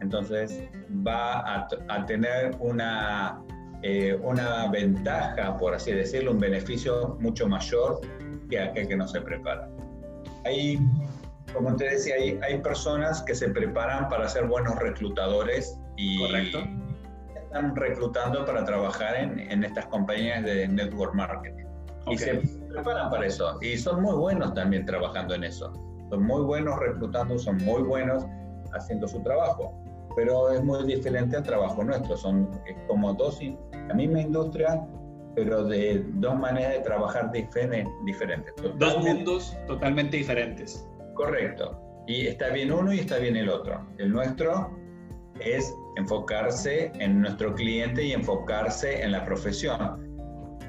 entonces 0.00 0.62
va 1.06 1.40
a, 1.40 1.68
a 1.88 2.06
tener 2.06 2.56
una, 2.60 3.42
eh, 3.82 4.18
una 4.22 4.68
ventaja, 4.68 5.56
por 5.58 5.74
así 5.74 5.92
decirlo, 5.92 6.32
un 6.32 6.40
beneficio 6.40 7.16
mucho 7.20 7.46
mayor 7.46 8.00
que 8.48 8.60
aquel 8.60 8.88
que 8.88 8.96
no 8.96 9.06
se 9.06 9.20
prepara. 9.20 9.68
Hay 10.44 10.78
como 11.52 11.74
te 11.76 11.88
decía, 11.88 12.16
hay, 12.16 12.38
hay 12.42 12.58
personas 12.60 13.22
que 13.22 13.34
se 13.34 13.48
preparan 13.48 14.08
para 14.08 14.28
ser 14.28 14.46
buenos 14.46 14.78
reclutadores 14.78 15.78
y 15.96 16.22
están 17.34 17.74
reclutando 17.74 18.44
para 18.44 18.64
trabajar 18.64 19.16
en, 19.16 19.38
en, 19.38 19.64
estas 19.64 19.86
compañías 19.86 20.44
de 20.44 20.68
network 20.68 21.14
marketing. 21.14 21.65
Y 22.08 22.18
se 22.18 22.40
preparan 22.68 23.10
para 23.10 23.26
eso. 23.26 23.58
Y 23.62 23.76
son 23.76 24.02
muy 24.02 24.14
buenos 24.14 24.54
también 24.54 24.86
trabajando 24.86 25.34
en 25.34 25.44
eso. 25.44 25.72
Son 26.10 26.22
muy 26.22 26.42
buenos 26.42 26.78
reclutando, 26.78 27.38
son 27.38 27.56
muy 27.58 27.82
buenos 27.82 28.24
haciendo 28.72 29.08
su 29.08 29.22
trabajo. 29.22 29.74
Pero 30.14 30.50
es 30.50 30.62
muy 30.62 30.84
diferente 30.86 31.36
al 31.36 31.42
trabajo 31.42 31.82
nuestro. 31.82 32.16
Son 32.16 32.48
como 32.86 33.12
dos, 33.14 33.40
la 33.88 33.94
misma 33.94 34.20
industria, 34.20 34.86
pero 35.34 35.64
de 35.64 36.04
dos 36.14 36.38
maneras 36.38 36.74
de 36.74 36.80
trabajar 36.80 37.32
diferentes. 37.32 38.54
Dos 38.78 38.98
mundos 39.02 39.56
totalmente 39.66 40.16
diferentes. 40.16 40.88
Correcto. 41.14 41.78
Y 42.06 42.28
está 42.28 42.50
bien 42.50 42.72
uno 42.72 42.92
y 42.92 43.00
está 43.00 43.18
bien 43.18 43.36
el 43.36 43.48
otro. 43.48 43.84
El 43.98 44.12
nuestro 44.12 44.70
es 45.40 45.74
enfocarse 45.96 46.92
en 46.98 47.20
nuestro 47.20 47.54
cliente 47.54 48.02
y 48.04 48.12
enfocarse 48.12 49.02
en 49.02 49.12
la 49.12 49.24
profesión. 49.24 50.05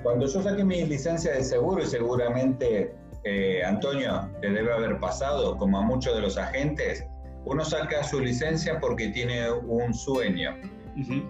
Cuando 0.08 0.26
yo 0.26 0.42
saqué 0.42 0.64
mi 0.64 0.86
licencia 0.86 1.34
de 1.34 1.44
seguro, 1.44 1.84
y 1.84 1.86
seguramente 1.86 2.96
eh, 3.26 3.62
Antonio 3.62 4.32
te 4.40 4.50
debe 4.52 4.72
haber 4.72 5.02
pasado, 5.02 5.58
como 5.58 5.80
a 5.80 5.82
muchos 5.82 6.16
de 6.16 6.22
los 6.22 6.38
agentes, 6.38 7.06
uno 7.44 7.66
saca 7.66 8.02
su 8.06 8.22
licencia 8.22 8.80
porque 8.80 9.10
tiene 9.10 9.52
un 9.52 9.94
sueño, 9.94 10.56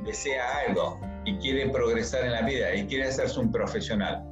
desea 0.06 0.44
algo 0.68 1.00
y 1.26 1.36
quiere 1.38 1.72
progresar 1.72 2.24
en 2.26 2.34
la 2.34 2.44
vida 2.44 2.76
y 2.76 2.86
quiere 2.86 3.08
hacerse 3.08 3.40
un 3.40 3.52
profesional. 3.52 4.24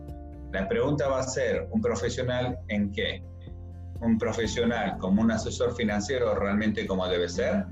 La 0.52 0.68
pregunta 0.68 1.08
va 1.08 1.22
a 1.22 1.24
ser, 1.24 1.68
¿un 1.72 1.82
profesional 1.82 2.56
en 2.68 2.92
qué? 2.92 3.24
un 4.02 4.20
profesional 4.20 5.00
como 5.00 5.24
un 5.24 5.32
asesor 5.32 5.76
financiero 5.76 6.36
realmente 6.36 6.86
como 6.86 7.08
debe 7.08 7.28
ser? 7.30 7.66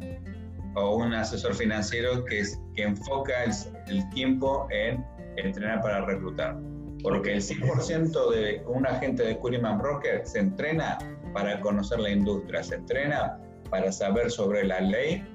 ¿O 0.74 0.96
un 0.96 1.14
asesor 1.14 1.54
financiero 1.54 2.26
que, 2.26 2.40
es, 2.40 2.60
que 2.76 2.82
enfoca 2.82 3.44
el, 3.44 4.10
tiempo 4.10 4.68
en 4.72 5.06
entrenar 5.38 5.82
para 5.82 6.06
reclutar? 6.06 6.58
Porque 7.02 7.34
el 7.34 7.42
100% 7.42 8.32
de 8.32 8.64
un 8.68 8.86
agente 8.88 9.24
de 9.24 9.38
Curiman 9.38 9.78
Broker 9.78 10.26
se 10.26 10.40
entrena 10.40 10.98
para 11.34 11.60
conocer 11.60 12.00
la 12.00 12.12
industria, 12.12 12.64
se 12.64 12.76
entrena 12.76 13.40
para 13.70 13.92
saber 13.92 14.32
sobre 14.32 14.64
la 14.64 14.80
ley 14.80 15.26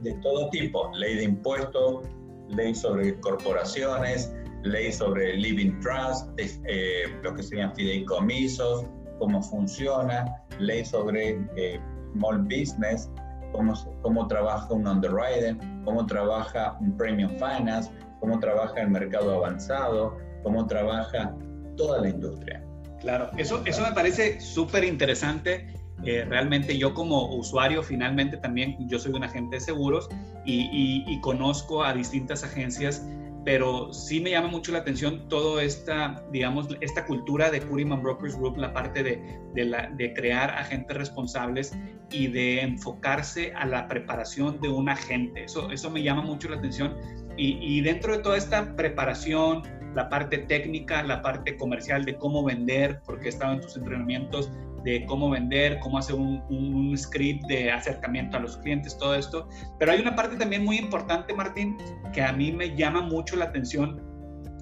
de 0.00 0.12
todo 0.22 0.48
tipo, 0.50 0.90
ley 0.94 1.16
de 1.16 1.24
impuestos, 1.24 2.06
ley 2.48 2.74
sobre 2.74 3.18
corporaciones, 3.20 4.34
ley 4.62 4.92
sobre 4.92 5.36
living 5.36 5.78
trust, 5.80 6.28
eh, 6.38 7.04
lo 7.22 7.34
que 7.34 7.42
serían 7.42 7.74
fideicomisos, 7.74 8.86
cómo 9.18 9.42
funciona, 9.42 10.42
ley 10.58 10.84
sobre 10.84 11.38
eh, 11.56 11.80
small 12.14 12.42
business, 12.42 13.10
cómo, 13.52 13.74
cómo 14.02 14.26
trabaja 14.26 14.72
un 14.72 14.86
underwriting, 14.86 15.82
cómo 15.84 16.06
trabaja 16.06 16.76
un 16.80 16.96
premium 16.96 17.30
finance, 17.32 17.90
cómo 18.20 18.38
trabaja 18.38 18.80
el 18.80 18.90
mercado 18.90 19.34
avanzado, 19.34 20.16
cómo 20.42 20.66
trabaja 20.66 21.34
toda 21.76 22.00
la 22.00 22.08
industria. 22.08 22.62
Claro, 23.00 23.30
eso, 23.36 23.62
eso 23.66 23.82
me 23.82 23.92
parece 23.92 24.40
súper 24.40 24.84
interesante 24.84 25.74
eh, 26.04 26.24
realmente 26.28 26.76
yo 26.76 26.92
como 26.92 27.34
usuario, 27.36 27.82
finalmente 27.82 28.36
también 28.36 28.76
yo 28.88 28.98
soy 28.98 29.12
un 29.12 29.24
agente 29.24 29.56
de 29.56 29.60
seguros 29.60 30.08
y, 30.44 31.04
y 31.06 31.20
conozco 31.20 31.82
a 31.82 31.94
distintas 31.94 32.44
agencias 32.44 33.02
pero 33.46 33.92
sí 33.92 34.20
me 34.20 34.30
llama 34.30 34.48
mucho 34.48 34.72
la 34.72 34.78
atención 34.78 35.28
toda 35.28 35.62
esta, 35.62 36.20
digamos, 36.32 36.66
esta 36.80 37.06
cultura 37.06 37.48
de 37.48 37.60
Curiman 37.60 38.02
Brokers 38.02 38.36
Group, 38.36 38.56
la 38.56 38.72
parte 38.72 39.04
de, 39.04 39.22
de, 39.54 39.64
la, 39.64 39.88
de, 39.90 40.12
crear 40.14 40.50
agentes 40.50 40.96
responsables 40.96 41.72
y 42.10 42.26
de 42.26 42.62
enfocarse 42.62 43.52
a 43.54 43.64
la 43.64 43.86
preparación 43.86 44.60
de 44.60 44.68
un 44.68 44.88
agente. 44.88 45.44
Eso, 45.44 45.70
eso 45.70 45.88
me 45.92 46.02
llama 46.02 46.22
mucho 46.22 46.48
la 46.48 46.56
atención. 46.56 46.96
Y, 47.36 47.80
dentro 47.82 48.16
de 48.16 48.22
toda 48.22 48.36
esta 48.36 48.74
preparación, 48.76 49.62
la 49.94 50.08
parte 50.08 50.38
técnica, 50.38 51.02
la 51.02 51.22
parte 51.22 51.56
comercial 51.56 52.04
de 52.04 52.16
cómo 52.16 52.44
vender, 52.44 53.00
porque 53.04 53.26
he 53.26 53.28
estado 53.28 53.54
en 53.54 53.60
tus 53.60 53.76
entrenamientos, 53.76 54.50
de 54.84 55.04
cómo 55.06 55.30
vender, 55.30 55.78
cómo 55.80 55.98
hacer 55.98 56.14
un, 56.14 56.42
un, 56.48 56.96
script 56.96 57.44
de 57.46 57.72
acercamiento 57.72 58.36
a 58.36 58.40
los 58.40 58.56
clientes, 58.58 58.96
todo 58.96 59.14
esto. 59.14 59.48
Pero 59.78 59.92
hay 59.92 60.00
una 60.00 60.14
parte 60.14 60.36
también 60.36 60.64
muy 60.64 60.76
importante, 60.78 61.34
Martín, 61.34 61.76
que 62.12 62.22
a 62.22 62.32
mí 62.32 62.52
me 62.52 62.76
llama 62.76 63.02
mucho 63.02 63.36
la 63.36 63.46
atención 63.46 64.05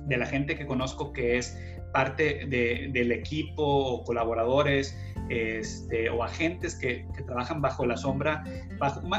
de 0.06 0.16
la 0.16 0.26
gente 0.26 0.56
que 0.56 0.66
conozco 0.66 1.12
que 1.12 1.38
es 1.38 1.56
parte 1.92 2.46
de, 2.46 2.88
del 2.92 3.12
equipo 3.12 4.02
colaboradores 4.04 4.98
este, 5.28 6.10
o 6.10 6.22
agentes 6.22 6.74
que, 6.74 7.06
trabajan 7.26 7.62
bajo 7.62 7.86
la 7.86 7.96
sombra, 7.96 8.44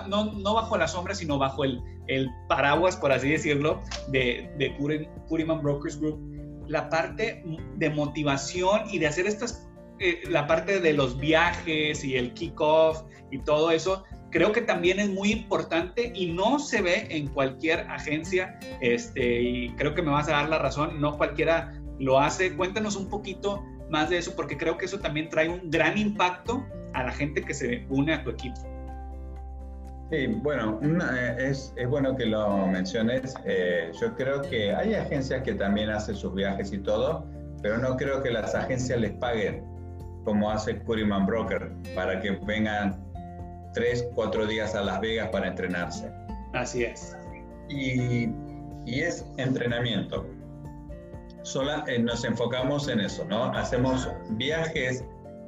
no, 0.08 0.34
no, 0.34 0.54
bajo 0.54 0.78
la 0.78 0.88
sombra, 0.88 1.16
sino 1.16 1.38
bajo 1.38 1.64
el, 1.64 1.82
el 2.08 2.30
paraguas, 2.48 2.96
por 2.98 3.12
así 3.12 3.30
decirlo, 3.30 3.82
de, 4.10 4.52
de 4.58 4.76
Brokers 4.78 6.00
Group, 6.00 6.20
la 6.68 6.90
parte 6.90 7.44
de 7.76 7.90
motivación 7.90 8.82
y 8.92 9.00
de 9.00 9.08
hacer 9.08 9.26
estas 9.26 9.66
eh, 10.00 10.24
la 10.30 10.46
parte 10.46 10.82
de 10.82 10.92
los 10.92 11.18
viajes 11.18 12.04
y 12.04 12.18
el 12.18 12.34
kickoff 12.34 13.04
y 13.32 13.40
todo 13.40 13.72
eso, 13.72 14.04
creo 14.36 14.52
que 14.52 14.60
también 14.60 15.00
es 15.00 15.10
muy 15.10 15.32
importante 15.32 16.12
y 16.14 16.34
no 16.34 16.60
se 16.60 16.82
ve 16.82 17.08
en 17.10 17.30
cualquier 17.30 17.90
agencia, 17.90 18.60
este, 18.82 19.42
y 19.42 19.70
creo 19.78 19.96
que 19.96 20.02
me 20.02 20.12
vas 20.12 20.28
a 20.28 20.34
dar 20.34 20.50
la 20.50 20.60
razón, 20.60 21.00
no 21.00 21.18
cualquiera 21.18 21.74
lo 22.00 22.20
hace. 22.20 22.54
Cuéntanos 22.54 22.98
un 22.98 23.08
poquito 23.08 23.64
más 23.90 24.10
de 24.10 24.18
eso, 24.18 24.36
porque 24.36 24.58
creo 24.58 24.78
que 24.78 24.88
eso 24.88 25.00
también 25.00 25.30
trae 25.30 25.48
un 25.48 25.72
gran 25.72 25.98
impacto 25.98 26.66
a 26.92 27.04
la 27.04 27.14
gente 27.14 27.44
que 27.44 27.54
se 27.54 27.86
une 27.88 28.14
a 28.14 28.26
tu 28.26 28.32
equipo. 28.32 28.60
Sí, 30.12 30.28
bueno, 30.28 30.82
eh, 30.84 31.38
es, 31.40 31.74
es, 31.78 31.88
bueno 31.88 32.14
que 32.18 32.26
lo 32.26 32.68
menciones. 32.68 33.36
Eh, 33.46 33.90
yo 34.02 34.16
creo 34.16 34.42
que 34.42 34.76
hay 34.76 34.96
agencias 34.96 35.44
que 35.44 35.54
también 35.54 35.90
hacen 35.92 36.14
sus 36.14 36.36
viajes 36.36 36.74
y 36.74 36.80
todo, 36.80 37.26
pero 37.62 37.78
no 37.78 37.96
creo 37.96 38.22
que 38.22 38.32
las 38.32 38.54
agencias 38.54 39.00
les 39.00 39.14
paguen 39.14 39.64
como 40.26 40.52
hace 40.52 40.78
Curiman 40.80 41.26
Broker, 41.26 41.72
para 41.96 42.20
que 42.20 42.32
vengan 42.32 43.05
tres, 43.76 44.08
cuatro 44.16 44.48
días 44.48 44.74
a 44.74 44.82
Las 44.82 45.00
Vegas 45.02 45.30
para 45.30 45.50
entrenarse. 45.50 46.12
Así 46.54 46.84
es. 46.84 47.16
Y, 47.70 48.30
y 48.86 49.02
es 49.02 49.26
entrenamiento. 49.38 50.26
Sola, 51.44 51.84
eh, 51.88 52.00
nos 52.00 52.24
enfocamos 52.26 52.88
en 52.88 53.02
eso, 53.02 53.24
¿no? 53.26 53.46
Hacemos 53.54 54.10
viajes 54.32 55.06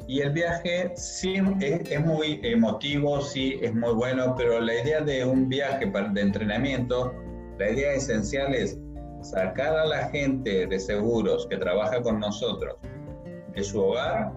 y 0.08 0.22
el 0.22 0.32
viaje 0.32 0.92
sí 0.96 1.36
es, 1.60 1.90
es, 1.90 2.06
muy 2.06 2.40
emotivo, 2.44 3.20
sí 3.22 3.60
es 3.62 3.74
muy 3.74 3.94
bueno, 3.94 4.36
pero 4.38 4.60
la 4.60 4.76
idea 4.76 5.02
de 5.02 5.26
un 5.26 5.50
viaje 5.50 5.86
de 5.86 6.22
entrenamiento, 6.22 7.14
la 7.58 7.72
idea 7.72 7.94
esencial 7.94 8.54
es 8.54 8.78
sacar 9.22 9.76
a 9.76 9.86
la 9.86 10.08
gente 10.10 10.68
de 10.68 10.80
seguros 10.80 11.48
que 11.50 11.58
trabaja 11.58 12.02
con 12.02 12.20
nosotros 12.20 12.76
de 13.54 13.64
su 13.64 13.82
hogar 13.82 14.32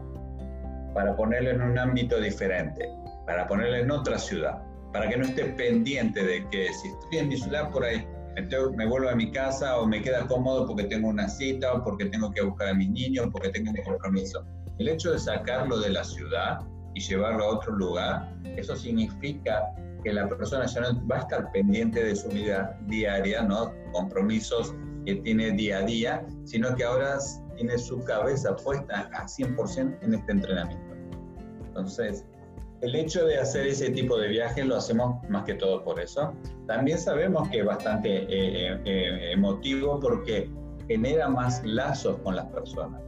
para 0.95 1.15
ponerlo 1.15 1.51
en 1.51 1.63
un 1.63 1.79
ámbito 1.79 2.19
diferente, 2.19 2.89
para 3.31 3.47
ponerlo 3.47 3.77
en 3.77 3.91
otra 3.93 4.19
ciudad, 4.19 4.61
para 4.93 5.09
que 5.09 5.17
no 5.17 5.25
esté 5.25 5.45
pendiente 5.45 6.21
de 6.21 6.45
que 6.51 6.73
si 6.73 6.89
estoy 6.89 7.19
en 7.19 7.29
mi 7.29 7.37
ciudad 7.37 7.71
por 7.71 7.85
ahí, 7.85 8.05
me 8.77 8.87
vuelvo 8.87 9.09
a 9.09 9.15
mi 9.15 9.31
casa 9.31 9.79
o 9.79 9.87
me 9.87 10.03
queda 10.03 10.27
cómodo 10.27 10.67
porque 10.67 10.83
tengo 10.85 11.11
una 11.11 11.29
cita 11.29 11.73
o 11.73 11.85
porque 11.85 12.07
tengo 12.07 12.33
que 12.33 12.43
buscar 12.43 12.71
a 12.71 12.75
mis 12.75 12.91
niños 12.91 13.27
o 13.27 13.31
porque 13.31 13.51
tengo 13.51 13.71
un 13.71 13.77
compromiso. 13.85 14.45
El 14.79 14.89
hecho 14.89 15.13
de 15.13 15.21
sacarlo 15.21 15.79
de 15.79 15.91
la 15.91 16.03
ciudad 16.03 16.59
y 16.97 17.01
llevarlo 17.03 17.45
a 17.45 17.49
otro 17.51 17.73
lugar, 17.77 18.37
eso 18.57 18.75
significa 18.75 19.63
que 20.03 20.13
la 20.13 20.29
persona 20.29 20.67
ya 20.67 20.81
no 20.81 21.07
va 21.07 21.19
a 21.19 21.21
estar 21.21 21.53
pendiente 21.53 22.03
de 22.03 22.17
su 22.17 22.31
vida 22.31 22.77
diaria, 22.89 23.43
¿no? 23.43 23.73
compromisos 23.93 24.75
que 25.07 25.15
tiene 25.15 25.53
día 25.53 25.79
a 25.79 25.83
día, 25.83 26.27
sino 26.43 26.75
que 26.75 26.83
ahora 26.83 27.17
tiene 27.55 27.79
su 27.79 28.01
cabeza 28.01 28.57
puesta 28.57 29.09
a 29.15 29.27
100% 29.27 29.99
en 30.03 30.15
este 30.15 30.33
entrenamiento. 30.33 30.91
Entonces, 31.69 32.25
el 32.83 32.95
hecho 32.95 33.27
de 33.27 33.39
hacer 33.39 33.67
ese 33.67 33.91
tipo 33.91 34.19
de 34.19 34.29
viajes 34.29 34.65
lo 34.65 34.77
hacemos 34.77 35.23
más 35.29 35.45
que 35.45 35.55
todo 35.55 35.85
por 35.85 36.01
eso. 36.01 36.33
También 36.67 36.99
sabemos 36.99 37.49
que 37.49 37.61
es 37.61 37.67
bastante 37.67 38.23
eh, 38.23 38.29
eh, 38.31 38.81
eh, 38.85 39.33
emotivo 39.33 40.01
porque 40.01 40.51
genera 40.89 41.29
más 41.29 41.63
lazos 41.65 42.19
con 42.19 42.37
las 42.37 42.47
personas. 42.47 43.03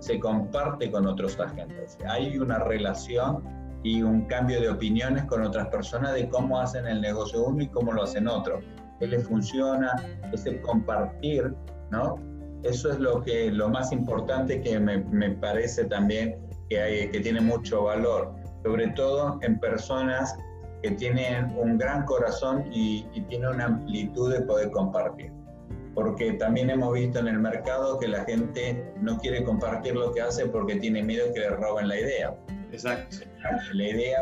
Se 0.00 0.20
comparte 0.20 0.90
con 0.90 1.06
otros 1.06 1.38
agentes. 1.40 1.96
Hay 2.08 2.36
una 2.38 2.58
relación 2.58 3.42
y 3.82 4.02
un 4.02 4.26
cambio 4.26 4.60
de 4.60 4.68
opiniones 4.68 5.24
con 5.24 5.42
otras 5.42 5.68
personas 5.68 6.14
de 6.14 6.28
cómo 6.28 6.60
hacen 6.60 6.86
el 6.86 7.00
negocio 7.00 7.44
uno 7.44 7.62
y 7.62 7.68
cómo 7.68 7.92
lo 7.92 8.02
hacen 8.02 8.28
otro. 8.28 8.60
¿Qué 9.00 9.06
les 9.06 9.26
funciona? 9.26 9.92
Ese 10.32 10.60
compartir, 10.60 11.54
¿no? 11.90 12.16
Eso 12.62 12.92
es 12.92 12.98
lo, 12.98 13.22
que, 13.22 13.50
lo 13.50 13.68
más 13.68 13.92
importante 13.92 14.60
que 14.60 14.78
me, 14.78 14.98
me 14.98 15.30
parece 15.30 15.84
también 15.84 16.36
que, 16.68 16.80
hay, 16.80 17.10
que 17.10 17.20
tiene 17.20 17.40
mucho 17.40 17.84
valor, 17.84 18.34
sobre 18.66 18.88
todo 18.88 19.38
en 19.42 19.60
personas 19.60 20.36
que 20.82 20.90
tienen 20.90 21.56
un 21.56 21.78
gran 21.78 22.04
corazón 22.04 22.64
y, 22.72 23.06
y 23.14 23.20
tienen 23.22 23.50
una 23.50 23.66
amplitud 23.66 24.32
de 24.32 24.40
poder 24.40 24.72
compartir. 24.72 25.32
Porque 25.94 26.32
también 26.32 26.68
hemos 26.68 26.92
visto 26.92 27.20
en 27.20 27.28
el 27.28 27.38
mercado 27.38 27.98
que 28.00 28.08
la 28.08 28.24
gente 28.24 28.92
no 29.00 29.18
quiere 29.18 29.44
compartir 29.44 29.94
lo 29.94 30.12
que 30.12 30.20
hace 30.20 30.46
porque 30.46 30.76
tiene 30.76 31.02
miedo 31.04 31.32
que 31.32 31.40
le 31.40 31.50
roben 31.50 31.86
la 31.88 32.00
idea. 32.00 32.36
Exacto. 32.72 33.18
La 33.72 33.84
idea, 33.84 34.18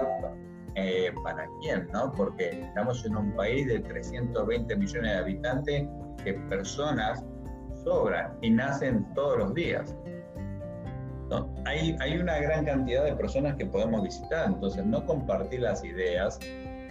eh, 0.74 1.10
¿para 1.24 1.46
quién? 1.62 1.88
¿no? 1.94 2.12
Porque 2.12 2.60
estamos 2.60 3.04
en 3.06 3.16
un 3.16 3.34
país 3.34 3.66
de 3.66 3.80
320 3.80 4.76
millones 4.76 5.10
de 5.10 5.18
habitantes 5.18 5.88
que 6.22 6.34
personas 6.50 7.24
sobran 7.82 8.36
y 8.42 8.50
nacen 8.50 9.06
todos 9.14 9.38
los 9.38 9.54
días. 9.54 9.96
Hay, 11.66 12.16
una 12.18 12.38
gran 12.38 12.64
cantidad 12.64 13.04
de 13.04 13.14
personas 13.14 13.56
que 13.56 13.66
podemos 13.66 14.02
visitar, 14.02 14.46
entonces 14.46 14.84
no 14.84 15.04
compartir 15.06 15.60
las 15.60 15.84
ideas, 15.84 16.38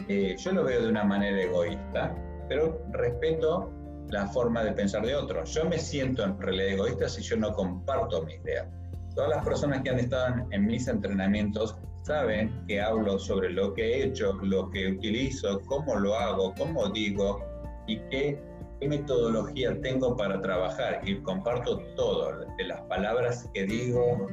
eh, 0.08 0.36
yo 0.38 0.52
lo 0.52 0.64
veo 0.64 0.82
de 0.82 0.90
una 0.90 1.04
manera 1.04 1.42
egoísta, 1.42 2.16
pero 2.50 2.82
respeto 2.92 3.72
la 4.10 4.28
forma 4.28 4.64
de 4.64 4.72
pensar 4.74 5.06
de 5.06 5.16
otros. 5.16 5.54
Yo 5.54 5.66
me 5.66 5.78
siento 5.78 6.24
en 6.24 6.40
realidad 6.40 6.68
egoísta 6.70 7.10
si 7.10 7.22
yo 7.22 7.38
no 7.38 7.54
comparto 7.54 8.24
mi 8.24 8.34
idea. 8.34 8.70
Todas 9.16 9.30
las 9.30 9.46
personas 9.46 9.82
que 9.82 9.90
han 9.90 10.00
estado 10.00 10.48
en 10.52 10.66
mis 10.66 10.88
entrenamientos 10.88 11.78
saben 12.04 12.66
que 12.68 12.82
hablo 12.82 13.18
sobre 13.18 13.50
lo 13.50 13.74
que 13.74 13.84
he 13.84 14.04
hecho, 14.06 14.34
lo 14.42 14.70
que 14.70 14.88
utilizo, 14.90 15.62
cómo 15.68 15.96
lo 15.96 16.16
hago, 16.16 16.54
cómo 16.58 16.90
digo 16.90 17.42
y 17.88 17.98
qué 18.10 18.42
qué 18.84 18.90
metodología 18.90 19.80
tengo 19.82 20.18
para 20.18 20.42
trabajar 20.42 21.00
y 21.04 21.16
comparto 21.22 21.80
todo, 21.96 22.46
de 22.58 22.64
las 22.66 22.82
palabras 22.82 23.50
que 23.54 23.66
digo 23.66 24.28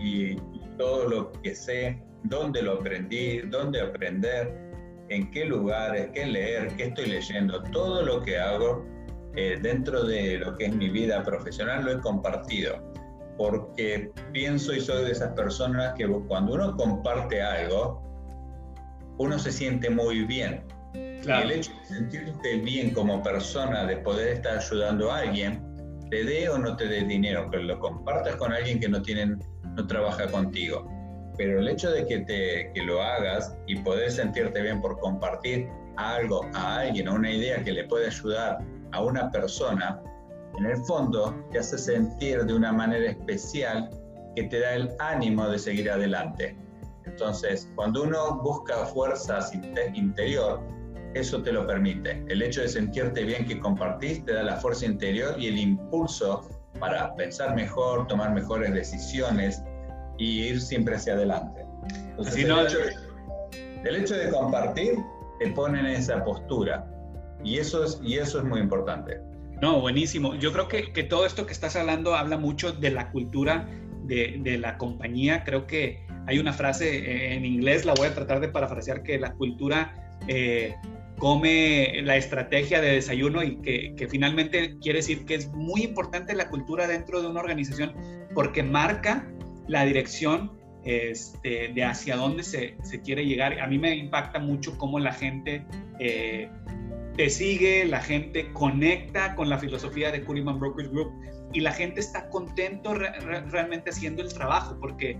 y 0.00 0.36
todo 0.78 1.08
lo 1.08 1.32
que 1.42 1.54
sé, 1.54 2.00
dónde 2.24 2.62
lo 2.62 2.74
aprendí, 2.74 3.40
dónde 3.40 3.80
aprender, 3.80 4.56
en 5.08 5.30
qué 5.32 5.46
lugares, 5.46 6.10
qué 6.14 6.26
leer, 6.26 6.76
qué 6.76 6.84
estoy 6.84 7.06
leyendo, 7.06 7.60
todo 7.72 8.02
lo 8.02 8.22
que 8.22 8.38
hago 8.38 8.84
eh, 9.34 9.58
dentro 9.60 10.04
de 10.04 10.38
lo 10.38 10.56
que 10.56 10.66
es 10.66 10.74
mi 10.74 10.88
vida 10.88 11.22
profesional 11.24 11.84
lo 11.84 11.92
he 11.92 12.00
compartido, 12.00 12.76
porque 13.36 14.12
pienso 14.32 14.72
y 14.72 14.80
soy 14.80 15.04
de 15.06 15.10
esas 15.10 15.32
personas 15.34 15.94
que 15.94 16.06
cuando 16.28 16.54
uno 16.54 16.76
comparte 16.76 17.42
algo, 17.42 18.00
uno 19.18 19.38
se 19.40 19.50
siente 19.50 19.90
muy 19.90 20.24
bien, 20.24 20.62
el 20.94 21.50
hecho 21.50 21.72
de 21.72 21.86
sentirte 21.86 22.56
bien 22.58 22.90
como 22.90 23.22
persona, 23.22 23.84
de 23.84 23.96
poder 23.98 24.34
estar 24.34 24.58
ayudando 24.58 25.10
a 25.10 25.18
alguien, 25.18 25.62
te 26.10 26.24
dé 26.24 26.48
o 26.48 26.58
no 26.58 26.76
te 26.76 26.86
dé 26.86 27.04
dinero, 27.04 27.50
que 27.50 27.58
lo 27.58 27.78
compartas 27.78 28.36
con 28.36 28.52
alguien 28.52 28.80
que 28.80 28.88
no, 28.88 29.00
tienen, 29.00 29.42
no 29.76 29.86
trabaja 29.86 30.30
contigo. 30.30 30.86
Pero 31.38 31.60
el 31.60 31.68
hecho 31.68 31.90
de 31.90 32.06
que, 32.06 32.18
te, 32.20 32.70
que 32.74 32.82
lo 32.82 33.00
hagas 33.02 33.56
y 33.66 33.76
poder 33.76 34.10
sentirte 34.10 34.60
bien 34.60 34.82
por 34.82 34.98
compartir 34.98 35.68
algo 35.96 36.44
a 36.54 36.80
alguien 36.80 37.08
o 37.08 37.14
una 37.14 37.30
idea 37.30 37.62
que 37.62 37.72
le 37.72 37.84
puede 37.84 38.08
ayudar 38.08 38.58
a 38.92 39.02
una 39.02 39.30
persona, 39.30 40.02
en 40.58 40.66
el 40.66 40.76
fondo 40.84 41.34
te 41.50 41.60
hace 41.60 41.78
sentir 41.78 42.44
de 42.44 42.52
una 42.52 42.72
manera 42.72 43.10
especial 43.10 43.88
que 44.36 44.44
te 44.44 44.60
da 44.60 44.74
el 44.74 44.90
ánimo 44.98 45.48
de 45.48 45.58
seguir 45.58 45.90
adelante. 45.90 46.56
Entonces, 47.06 47.70
cuando 47.74 48.02
uno 48.02 48.40
busca 48.42 48.84
fuerzas 48.86 49.52
interior, 49.94 50.60
eso 51.14 51.42
te 51.42 51.52
lo 51.52 51.66
permite. 51.66 52.24
El 52.28 52.42
hecho 52.42 52.62
de 52.62 52.68
sentirte 52.68 53.24
bien 53.24 53.46
que 53.46 53.58
compartís 53.58 54.24
te 54.24 54.32
da 54.32 54.42
la 54.42 54.56
fuerza 54.56 54.86
interior 54.86 55.34
y 55.38 55.48
el 55.48 55.58
impulso 55.58 56.48
para 56.80 57.14
pensar 57.14 57.54
mejor, 57.54 58.06
tomar 58.06 58.32
mejores 58.32 58.72
decisiones 58.72 59.62
y 60.18 60.42
ir 60.44 60.60
siempre 60.60 60.96
hacia 60.96 61.14
adelante. 61.14 61.64
el, 62.18 63.96
hecho 63.96 64.14
de, 64.14 64.30
compartir 64.30 64.94
te 65.38 65.50
pone 65.50 65.80
en 65.80 65.86
esa 65.86 66.24
postura 66.24 66.86
y 67.44 67.58
eso 67.58 67.84
es, 67.84 68.00
y 68.02 68.18
eso 68.18 68.38
es 68.38 68.44
muy 68.44 68.60
importante. 68.60 69.20
No, 69.60 69.80
buenísimo. 69.80 70.34
Yo 70.34 70.52
creo 70.52 70.68
que, 70.68 70.92
que 70.92 71.04
todo 71.04 71.26
esto 71.26 71.46
que 71.46 71.52
estás 71.52 71.76
hablando 71.76 72.14
habla 72.14 72.36
mucho 72.36 72.72
de 72.72 72.90
la 72.90 73.10
cultura 73.10 73.68
de, 74.04 74.40
de, 74.40 74.58
la 74.58 74.76
compañía. 74.76 75.44
Creo 75.44 75.66
que 75.66 76.04
hay 76.26 76.38
una 76.38 76.52
frase 76.52 76.98
eh, 76.98 77.34
en 77.34 77.44
inglés, 77.44 77.84
la 77.84 77.94
voy 77.94 78.08
a 78.08 78.14
tratar 78.14 78.40
de 78.40 78.48
parafrasear, 78.48 79.02
que 79.02 79.18
la 79.18 79.34
cultura 79.34 80.18
eh, 80.28 80.74
come 81.22 82.02
la 82.02 82.16
estrategia 82.16 82.80
de 82.80 82.94
desayuno 82.94 83.44
y 83.44 83.54
que, 83.58 84.08
finalmente 84.10 84.76
quiere 84.80 84.98
decir 84.98 85.24
que 85.24 85.36
es 85.36 85.52
muy 85.52 85.84
importante 85.84 86.34
la 86.34 86.48
cultura 86.50 86.88
dentro 86.88 87.22
de 87.22 87.28
una 87.28 87.38
organización 87.38 87.94
porque 88.34 88.64
marca 88.64 89.30
la 89.68 89.84
dirección 89.84 90.50
este, 90.84 91.68
de 91.68 91.84
hacia 91.84 92.16
dónde 92.16 92.42
se, 92.42 92.76
se, 92.82 93.00
quiere 93.02 93.24
llegar. 93.24 93.60
A 93.60 93.68
mí 93.68 93.78
me 93.78 93.94
impacta 93.94 94.40
mucho 94.40 94.76
cómo 94.78 94.98
la 94.98 95.12
gente 95.12 95.64
eh, 96.00 96.50
te 97.16 97.30
sigue, 97.30 97.84
la 97.84 98.00
gente 98.00 98.52
conecta 98.52 99.36
con 99.36 99.48
la 99.48 99.58
filosofía 99.58 100.10
de 100.10 100.24
Kuriman 100.24 100.58
Brokers 100.58 100.90
Group 100.90 101.12
y 101.52 101.60
la 101.60 101.70
gente 101.70 102.00
está 102.00 102.28
contento 102.30 102.94
realmente 102.94 103.90
haciendo 103.90 104.22
el 104.22 104.34
trabajo 104.34 104.76
porque 104.80 105.16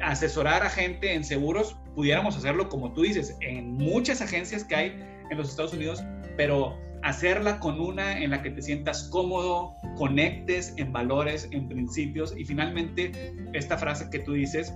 asesorar 0.00 0.62
a 0.62 0.70
gente 0.70 1.12
en 1.12 1.24
seguros 1.24 1.76
pudiéramos 1.94 2.36
hacerlo 2.36 2.68
como 2.68 2.92
tú 2.92 3.02
dices 3.02 3.36
en 3.40 3.74
muchas 3.74 4.20
agencias 4.20 4.64
que 4.64 4.74
hay 4.74 4.86
en 5.30 5.38
los 5.38 5.50
Estados 5.50 5.72
Unidos, 5.72 6.04
pero 6.36 6.78
hacerla 7.02 7.60
con 7.60 7.80
una 7.80 8.18
en 8.20 8.30
la 8.30 8.42
que 8.42 8.50
te 8.50 8.62
sientas 8.62 9.08
cómodo, 9.10 9.74
conectes 9.96 10.74
en 10.76 10.92
valores, 10.92 11.48
en 11.52 11.68
principios 11.68 12.34
y 12.36 12.44
finalmente 12.44 13.12
esta 13.52 13.76
frase 13.76 14.08
que 14.10 14.20
tú 14.20 14.32
dices 14.32 14.74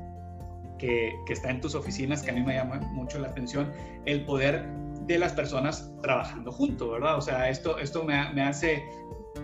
que, 0.79 1.13
que 1.27 1.33
está 1.33 1.51
en 1.51 1.61
tus 1.61 1.75
oficinas 1.75 2.23
que 2.23 2.31
a 2.31 2.35
mí 2.35 2.43
me 2.43 2.55
llama 2.55 2.81
mucho 2.93 3.19
la 3.19 3.29
atención, 3.29 3.73
el 4.05 4.25
poder 4.25 4.67
de 5.07 5.19
las 5.19 5.33
personas 5.33 5.91
trabajando 6.03 6.53
juntos, 6.53 6.91
¿verdad? 6.91 7.17
O 7.17 7.21
sea, 7.21 7.49
esto, 7.49 7.79
esto 7.79 8.05
me, 8.05 8.33
me 8.35 8.43
hace, 8.43 8.85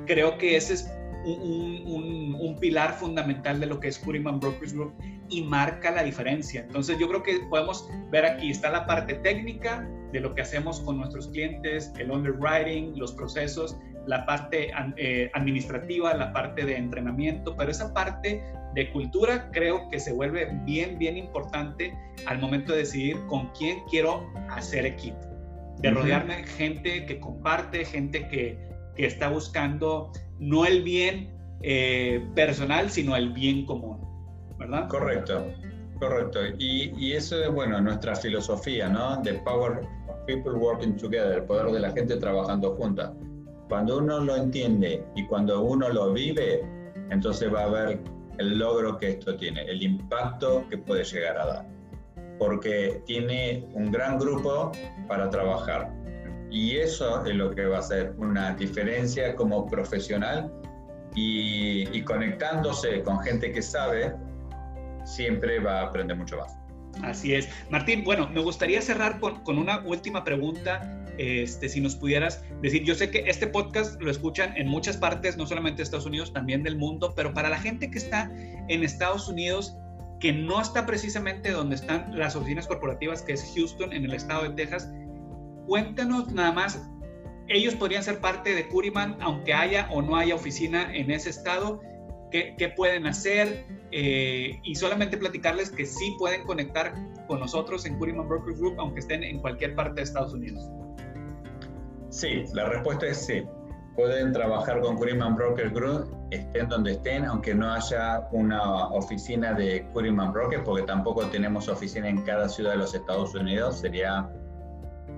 creo 0.07 0.37
que 0.37 0.57
ese 0.57 0.75
es 0.75 0.91
un, 1.25 2.37
un, 2.41 2.57
pilar 2.59 2.95
fundamental 2.95 3.61
de 3.61 3.67
lo 3.67 3.81
que 3.81 3.89
es 3.89 3.99
Curiman 3.99 4.41
Brokers 4.41 4.73
Group 4.73 4.95
y 5.29 5.43
marca 5.43 5.91
la 5.91 6.03
diferencia. 6.03 6.63
Entonces 6.63 6.99
yo 6.99 7.09
creo 7.09 7.23
que 7.23 7.41
podemos 7.51 7.89
ver 8.11 8.25
aquí, 8.25 8.51
está 8.51 8.71
la 8.71 8.87
parte 8.87 9.15
técnica 9.15 9.89
de 10.13 10.21
lo 10.21 10.35
que 10.35 10.43
hacemos 10.43 10.81
con 10.81 10.99
nuestros 10.99 11.29
clientes, 11.29 11.93
el 11.99 12.11
underwriting, 12.11 12.99
los 12.99 13.13
procesos, 13.13 13.77
la 14.07 14.25
parte 14.27 14.71
eh, 14.97 15.31
administrativa, 15.35 16.15
la 16.15 16.33
parte 16.33 16.65
de 16.65 16.77
entrenamiento, 16.77 17.57
pero 17.57 17.71
esa 17.71 17.93
parte 17.93 18.43
de 18.75 18.91
cultura 18.93 19.51
creo 19.53 19.89
que 19.89 19.99
se 19.99 20.13
vuelve 20.13 20.49
bien, 20.65 20.99
bien 20.99 21.17
importante 21.17 21.97
al 22.27 22.39
momento 22.39 22.73
de 22.73 22.79
decidir 22.79 23.17
con 23.27 23.51
quién 23.59 23.79
quiero 23.91 24.31
hacer 24.51 24.87
equipo 24.87 25.35
de 25.79 25.91
rodearme 25.91 26.45
gente 26.45 27.05
que 27.05 27.21
comparte, 27.21 27.85
gente 27.85 28.29
que, 28.29 28.59
que 28.97 29.07
está 29.07 29.29
buscando 29.29 30.13
no 30.45 30.65
el 30.65 30.83
bien 30.83 31.31
eh, 31.63 32.25
personal, 32.35 32.91
sino 32.91 33.17
el 33.17 33.31
bien 33.31 33.65
común, 33.67 33.99
¿verdad? 34.59 34.89
Correcto, 34.89 35.47
correcto. 35.99 36.41
Y, 36.59 36.93
y, 36.97 37.13
eso 37.13 37.43
es, 37.43 37.51
bueno, 37.53 37.81
nuestra 37.81 38.15
filosofía, 38.15 38.89
¿no? 38.89 39.21
The 39.23 39.35
power 39.45 39.81
of 40.09 40.17
people 40.27 40.53
working 40.53 40.97
together, 40.97 41.39
el 41.39 41.45
poder 41.45 41.73
de 41.73 41.81
la 41.81 41.91
gente 41.93 42.17
trabajando 42.17 42.77
juntas. 42.77 43.11
Cuando 43.69 43.99
uno 43.99 44.21
lo 44.21 44.37
entiende 44.37 45.05
y 45.17 45.27
cuando 45.27 45.63
uno 45.63 45.89
lo 45.89 46.13
vive, 46.13 46.63
entonces 47.11 47.53
va 47.53 47.65
a 47.65 47.69
ver 47.69 48.01
el 48.39 48.59
logro 48.59 48.99
que 48.99 49.11
esto 49.11 49.37
tiene, 49.37 49.63
el 49.63 49.83
impacto 49.83 50.67
que 50.69 50.77
puede 50.79 51.05
llegar 51.05 51.39
a 51.39 51.47
dar 51.47 51.75
porque 52.39 53.03
tiene 53.07 53.67
un 53.75 53.91
gran 53.91 54.19
grupo 54.19 54.73
para 55.09 55.31
trabajar. 55.31 55.91
Y 56.55 56.77
eso 56.77 57.27
es 57.27 57.35
lo 57.35 57.53
que 57.53 57.67
va 57.67 57.79
a 57.79 57.81
hacer 57.81 58.15
una 58.17 58.55
diferencia 58.55 59.35
como 59.35 59.67
profesional 59.67 60.53
y, 61.17 62.01
conectándose 62.03 63.03
con 63.03 63.19
gente 63.19 63.51
que 63.51 63.61
sabe, 63.61 64.15
siempre 65.05 65.59
va 65.59 65.81
a 65.81 65.87
aprender 65.87 66.17
mucho 66.17 66.39
más. 66.39 66.57
Así 67.03 67.35
es. 67.35 67.49
Martín, 67.71 68.05
bueno, 68.05 68.29
me 68.29 68.41
gustaría 68.41 68.81
cerrar 68.81 69.19
con, 69.19 69.59
una 69.59 69.81
última 69.81 70.23
pregunta. 70.23 71.05
Este, 71.19 71.69
si 71.69 71.81
nos 71.81 71.97
pudieras 71.97 72.45
decir, 72.63 72.85
yo 72.85 72.95
sé 72.95 73.11
que 73.11 73.25
este 73.27 73.49
podcast 73.49 74.01
lo 74.01 74.09
escuchan 74.09 74.57
en 74.57 74.69
muchas 74.69 74.97
partes, 74.97 75.37
no 75.37 75.49
solamente 75.49 75.79
de 75.79 75.83
Estados 75.83 76.07
Unidos, 76.07 76.33
también 76.33 76.63
del 76.63 76.77
mundo, 76.77 77.15
pero 77.17 77.35
para 77.35 77.49
la 77.49 77.59
gente 77.59 77.91
que 77.91 77.99
está 77.99 78.31
en 78.69 78.85
Estados 78.85 79.27
Unidos, 79.29 79.77
que 80.21 80.33
no 80.33 80.61
está 80.61 80.87
precisamente 80.87 81.51
donde 81.51 81.75
están 81.75 82.17
las 82.17 82.37
oficinas 82.37 82.69
corporativas, 82.69 83.23
que 83.23 83.33
es 83.33 83.53
Houston, 83.57 83.93
en 83.93 84.05
el 84.05 84.15
estado 84.15 84.45
de 84.45 84.51
Texas. 84.51 84.89
Cuéntanos 85.67 86.33
nada 86.33 86.53
más, 86.53 86.89
ellos 87.49 87.75
podrían 87.75 88.03
ser 88.03 88.21
parte 88.21 88.55
de 88.55 88.69
Curiman, 88.69 89.17
aunque 89.21 89.53
haya 89.53 89.89
o 89.91 90.03
no 90.03 90.17
haya 90.17 90.35
oficina 90.35 90.95
en 90.95 91.11
ese 91.11 91.31
estado. 91.31 91.81
¿Qué, 92.31 92.73
pueden 92.77 93.07
hacer? 93.07 93.65
Eh, 93.93 94.59
y 94.65 94.75
solamente 94.75 95.17
platicarles 95.17 95.71
que 95.71 95.87
sí 95.87 96.17
pueden 96.19 96.43
conectar 96.45 96.93
con 97.29 97.39
nosotros 97.39 97.87
en 97.87 97.97
Curiman 97.97 98.29
Brokers 98.29 98.59
Group, 98.59 98.75
aunque 98.81 98.99
estén 99.01 99.23
en 99.23 99.39
cualquier 99.39 99.77
parte 99.77 100.01
de 100.01 100.03
Estados 100.03 100.35
Unidos. 100.35 100.69
Sí, 102.09 102.43
la 102.53 102.65
respuesta 102.69 103.07
es 103.07 103.25
sí 103.25 103.45
pueden 103.95 104.33
trabajar 104.33 104.81
con 104.81 104.97
Curiman 104.97 105.37
Broker 105.37 105.71
Group, 105.71 106.17
estén 106.31 106.69
donde 106.69 106.93
estén, 106.93 107.25
aunque 107.25 107.55
no 107.55 107.73
haya 107.73 108.29
una 108.33 108.89
oficina 108.89 109.53
de 109.53 109.87
Curiman 109.93 110.33
Broker, 110.33 110.65
porque 110.65 110.83
tampoco 110.83 111.27
tenemos 111.27 111.69
oficina 111.69 112.09
en 112.09 112.23
cada 112.23 112.49
ciudad 112.49 112.73
de 112.73 112.79
los 112.79 112.95
Estados 112.95 113.35
Unidos. 113.35 113.81
Sería 113.81 114.29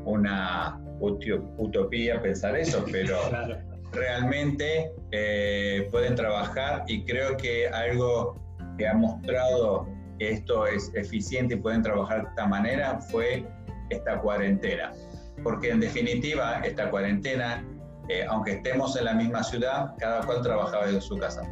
una 0.07 0.81
utopía 1.01 2.23
pensar 2.23 2.57
eso, 2.57 2.85
pero 2.93 3.19
realmente 3.93 4.91
eh, 5.13 5.89
pueden 5.91 6.15
trabajar 6.15 6.85
y 6.89 7.05
creo 7.05 7.37
que 7.37 7.69
algo 7.69 8.35
que 8.79 8.89
ha 8.89 8.95
mostrado 8.95 9.87
que 10.19 10.31
esto 10.31 10.67
es 10.67 10.91
eficiente 10.95 11.55
y 11.55 11.59
pueden 11.59 11.83
trabajar 11.83 12.23
de 12.23 12.29
esta 12.31 12.47
manera 12.47 12.99
fue 13.01 13.47
esta 13.91 14.19
cuarentena. 14.21 14.93
Porque 15.43 15.71
en 15.71 15.81
definitiva, 15.81 16.61
esta 16.65 16.91
cuarentena 16.91 17.63
eh, 18.09 18.25
aunque 18.29 18.53
estemos 18.53 18.97
en 18.97 19.05
la 19.05 19.15
misma 19.15 19.43
ciudad, 19.43 19.95
cada 19.99 20.25
cual 20.25 20.43
trabajaba 20.43 20.89
en 20.89 21.01
su 21.01 21.19
casa. 21.19 21.43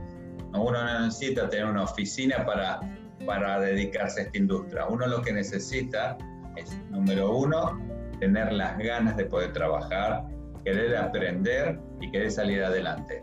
Uno 0.52 0.70
no 0.70 1.00
necesita 1.00 1.48
tener 1.48 1.66
una 1.66 1.82
oficina 1.82 2.46
para, 2.46 2.80
para 3.26 3.58
dedicarse 3.58 4.20
a 4.20 4.24
esta 4.24 4.38
industria. 4.38 4.86
Uno 4.86 5.06
lo 5.06 5.20
que 5.20 5.32
necesita 5.32 6.16
es, 6.54 6.78
número 6.90 7.36
uno, 7.36 7.76
tener 8.18 8.52
las 8.52 8.78
ganas 8.78 9.16
de 9.16 9.24
poder 9.24 9.52
trabajar, 9.52 10.24
querer 10.64 10.96
aprender 10.96 11.78
y 12.00 12.10
querer 12.10 12.30
salir 12.30 12.62
adelante. 12.62 13.22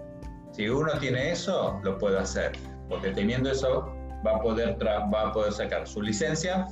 Si 0.51 0.67
uno 0.67 0.91
tiene 0.99 1.31
eso, 1.31 1.79
lo 1.83 1.97
puede 1.97 2.19
hacer, 2.19 2.51
porque 2.89 3.11
teniendo 3.11 3.51
eso 3.51 3.93
va 4.25 4.35
a 4.35 4.41
poder, 4.41 4.77
va 4.85 5.29
a 5.29 5.31
poder 5.31 5.53
sacar 5.53 5.87
su 5.87 6.01
licencia 6.01 6.67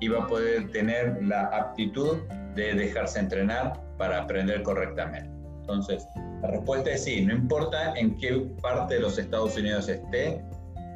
y 0.00 0.08
va 0.08 0.24
a 0.24 0.26
poder 0.26 0.70
tener 0.72 1.22
la 1.22 1.44
aptitud 1.46 2.18
de 2.54 2.74
dejarse 2.74 3.20
entrenar 3.20 3.80
para 3.96 4.22
aprender 4.22 4.62
correctamente. 4.62 5.30
Entonces, 5.60 6.06
la 6.42 6.48
respuesta 6.48 6.90
es 6.90 7.04
sí, 7.04 7.24
no 7.24 7.34
importa 7.34 7.92
en 7.94 8.16
qué 8.18 8.50
parte 8.60 8.94
de 8.94 9.00
los 9.00 9.18
Estados 9.18 9.56
Unidos 9.56 9.88
esté, 9.88 10.42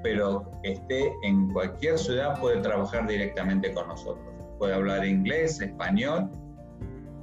pero 0.03 0.51
esté 0.65 1.13
en 1.23 1.53
cualquier 1.53 1.99
ciudad 1.99 2.39
puede 2.41 2.61
trabajar 2.61 3.07
directamente 3.07 3.73
con 3.73 3.89
nosotros. 3.89 4.34
Puede 4.59 4.75
hablar 4.75 5.05
inglés, 5.05 5.61
español, 5.61 6.31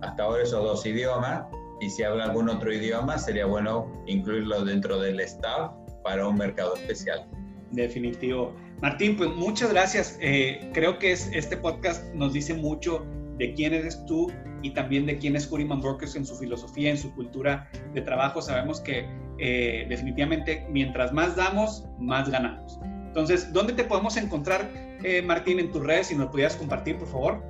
hasta 0.02 0.24
ahora 0.24 0.44
esos 0.44 0.63
dos 0.63 0.86
idiomas, 0.86 1.46
y 1.80 1.89
si 1.89 2.04
habla 2.04 2.26
algún 2.26 2.50
otro 2.50 2.72
idioma 2.72 3.17
sería 3.17 3.46
bueno 3.46 3.91
incluirlo 4.06 4.63
dentro 4.63 5.00
del 5.00 5.20
staff 5.22 5.72
para 6.04 6.28
un 6.28 6.38
mercado 6.38 6.76
especial. 6.76 7.28
Definitivo. 7.72 8.54
Martín, 8.82 9.15
pues 9.15 9.30
muchas 9.32 9.72
gracias. 9.72 10.17
Eh, 10.22 10.70
creo 10.74 11.00
que 11.00 11.12
es, 11.12 11.30
este 11.34 11.58
podcast 11.58 12.04
nos 12.13 12.34
dice 12.34 12.54
mucho 12.54 13.06
de 13.38 13.54
quién 13.54 13.74
eres 13.74 14.04
tú 14.06 14.32
y 14.62 14.72
también 14.72 15.06
de 15.06 15.17
quién 15.17 15.36
es 15.36 15.48
Curiman 15.48 15.82
Brokers 15.82 16.15
en 16.15 16.26
su 16.26 16.36
filosofía, 16.36 16.91
en 16.91 16.98
su 16.98 17.13
cultura 17.15 17.70
de 17.94 18.02
trabajo. 18.02 18.41
Sabemos 18.41 18.80
que 18.82 19.08
eh, 19.39 19.86
definitivamente 19.89 20.67
mientras 20.70 21.12
más 21.13 21.36
damos, 21.36 21.86
más 22.00 22.30
ganamos. 22.30 22.80
Entonces, 23.08 23.52
¿dónde 23.52 23.74
te 23.74 23.84
podemos 23.84 24.17
encontrar, 24.17 24.70
eh, 25.04 25.22
Martín, 25.22 25.60
en 25.60 25.72
tus 25.72 25.84
redes? 25.86 26.08
Si 26.08 26.16
nos 26.16 26.28
pudieras 26.30 26.56
compartir, 26.56 26.98
por 26.98 27.08
favor. 27.08 27.44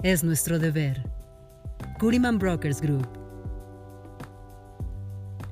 es 0.03 0.23
nuestro 0.23 0.59
deber. 0.59 1.03
Curiman 1.99 2.37
Brokers 2.39 2.81
Group. 2.81 3.07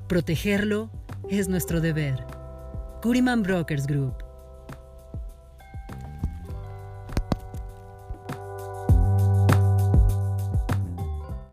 Protegerlo 0.08 0.90
es 1.30 1.48
nuestro 1.48 1.80
deber. 1.80 2.26
Curiman 3.00 3.42
Brokers 3.42 3.86
Group. 3.86 4.21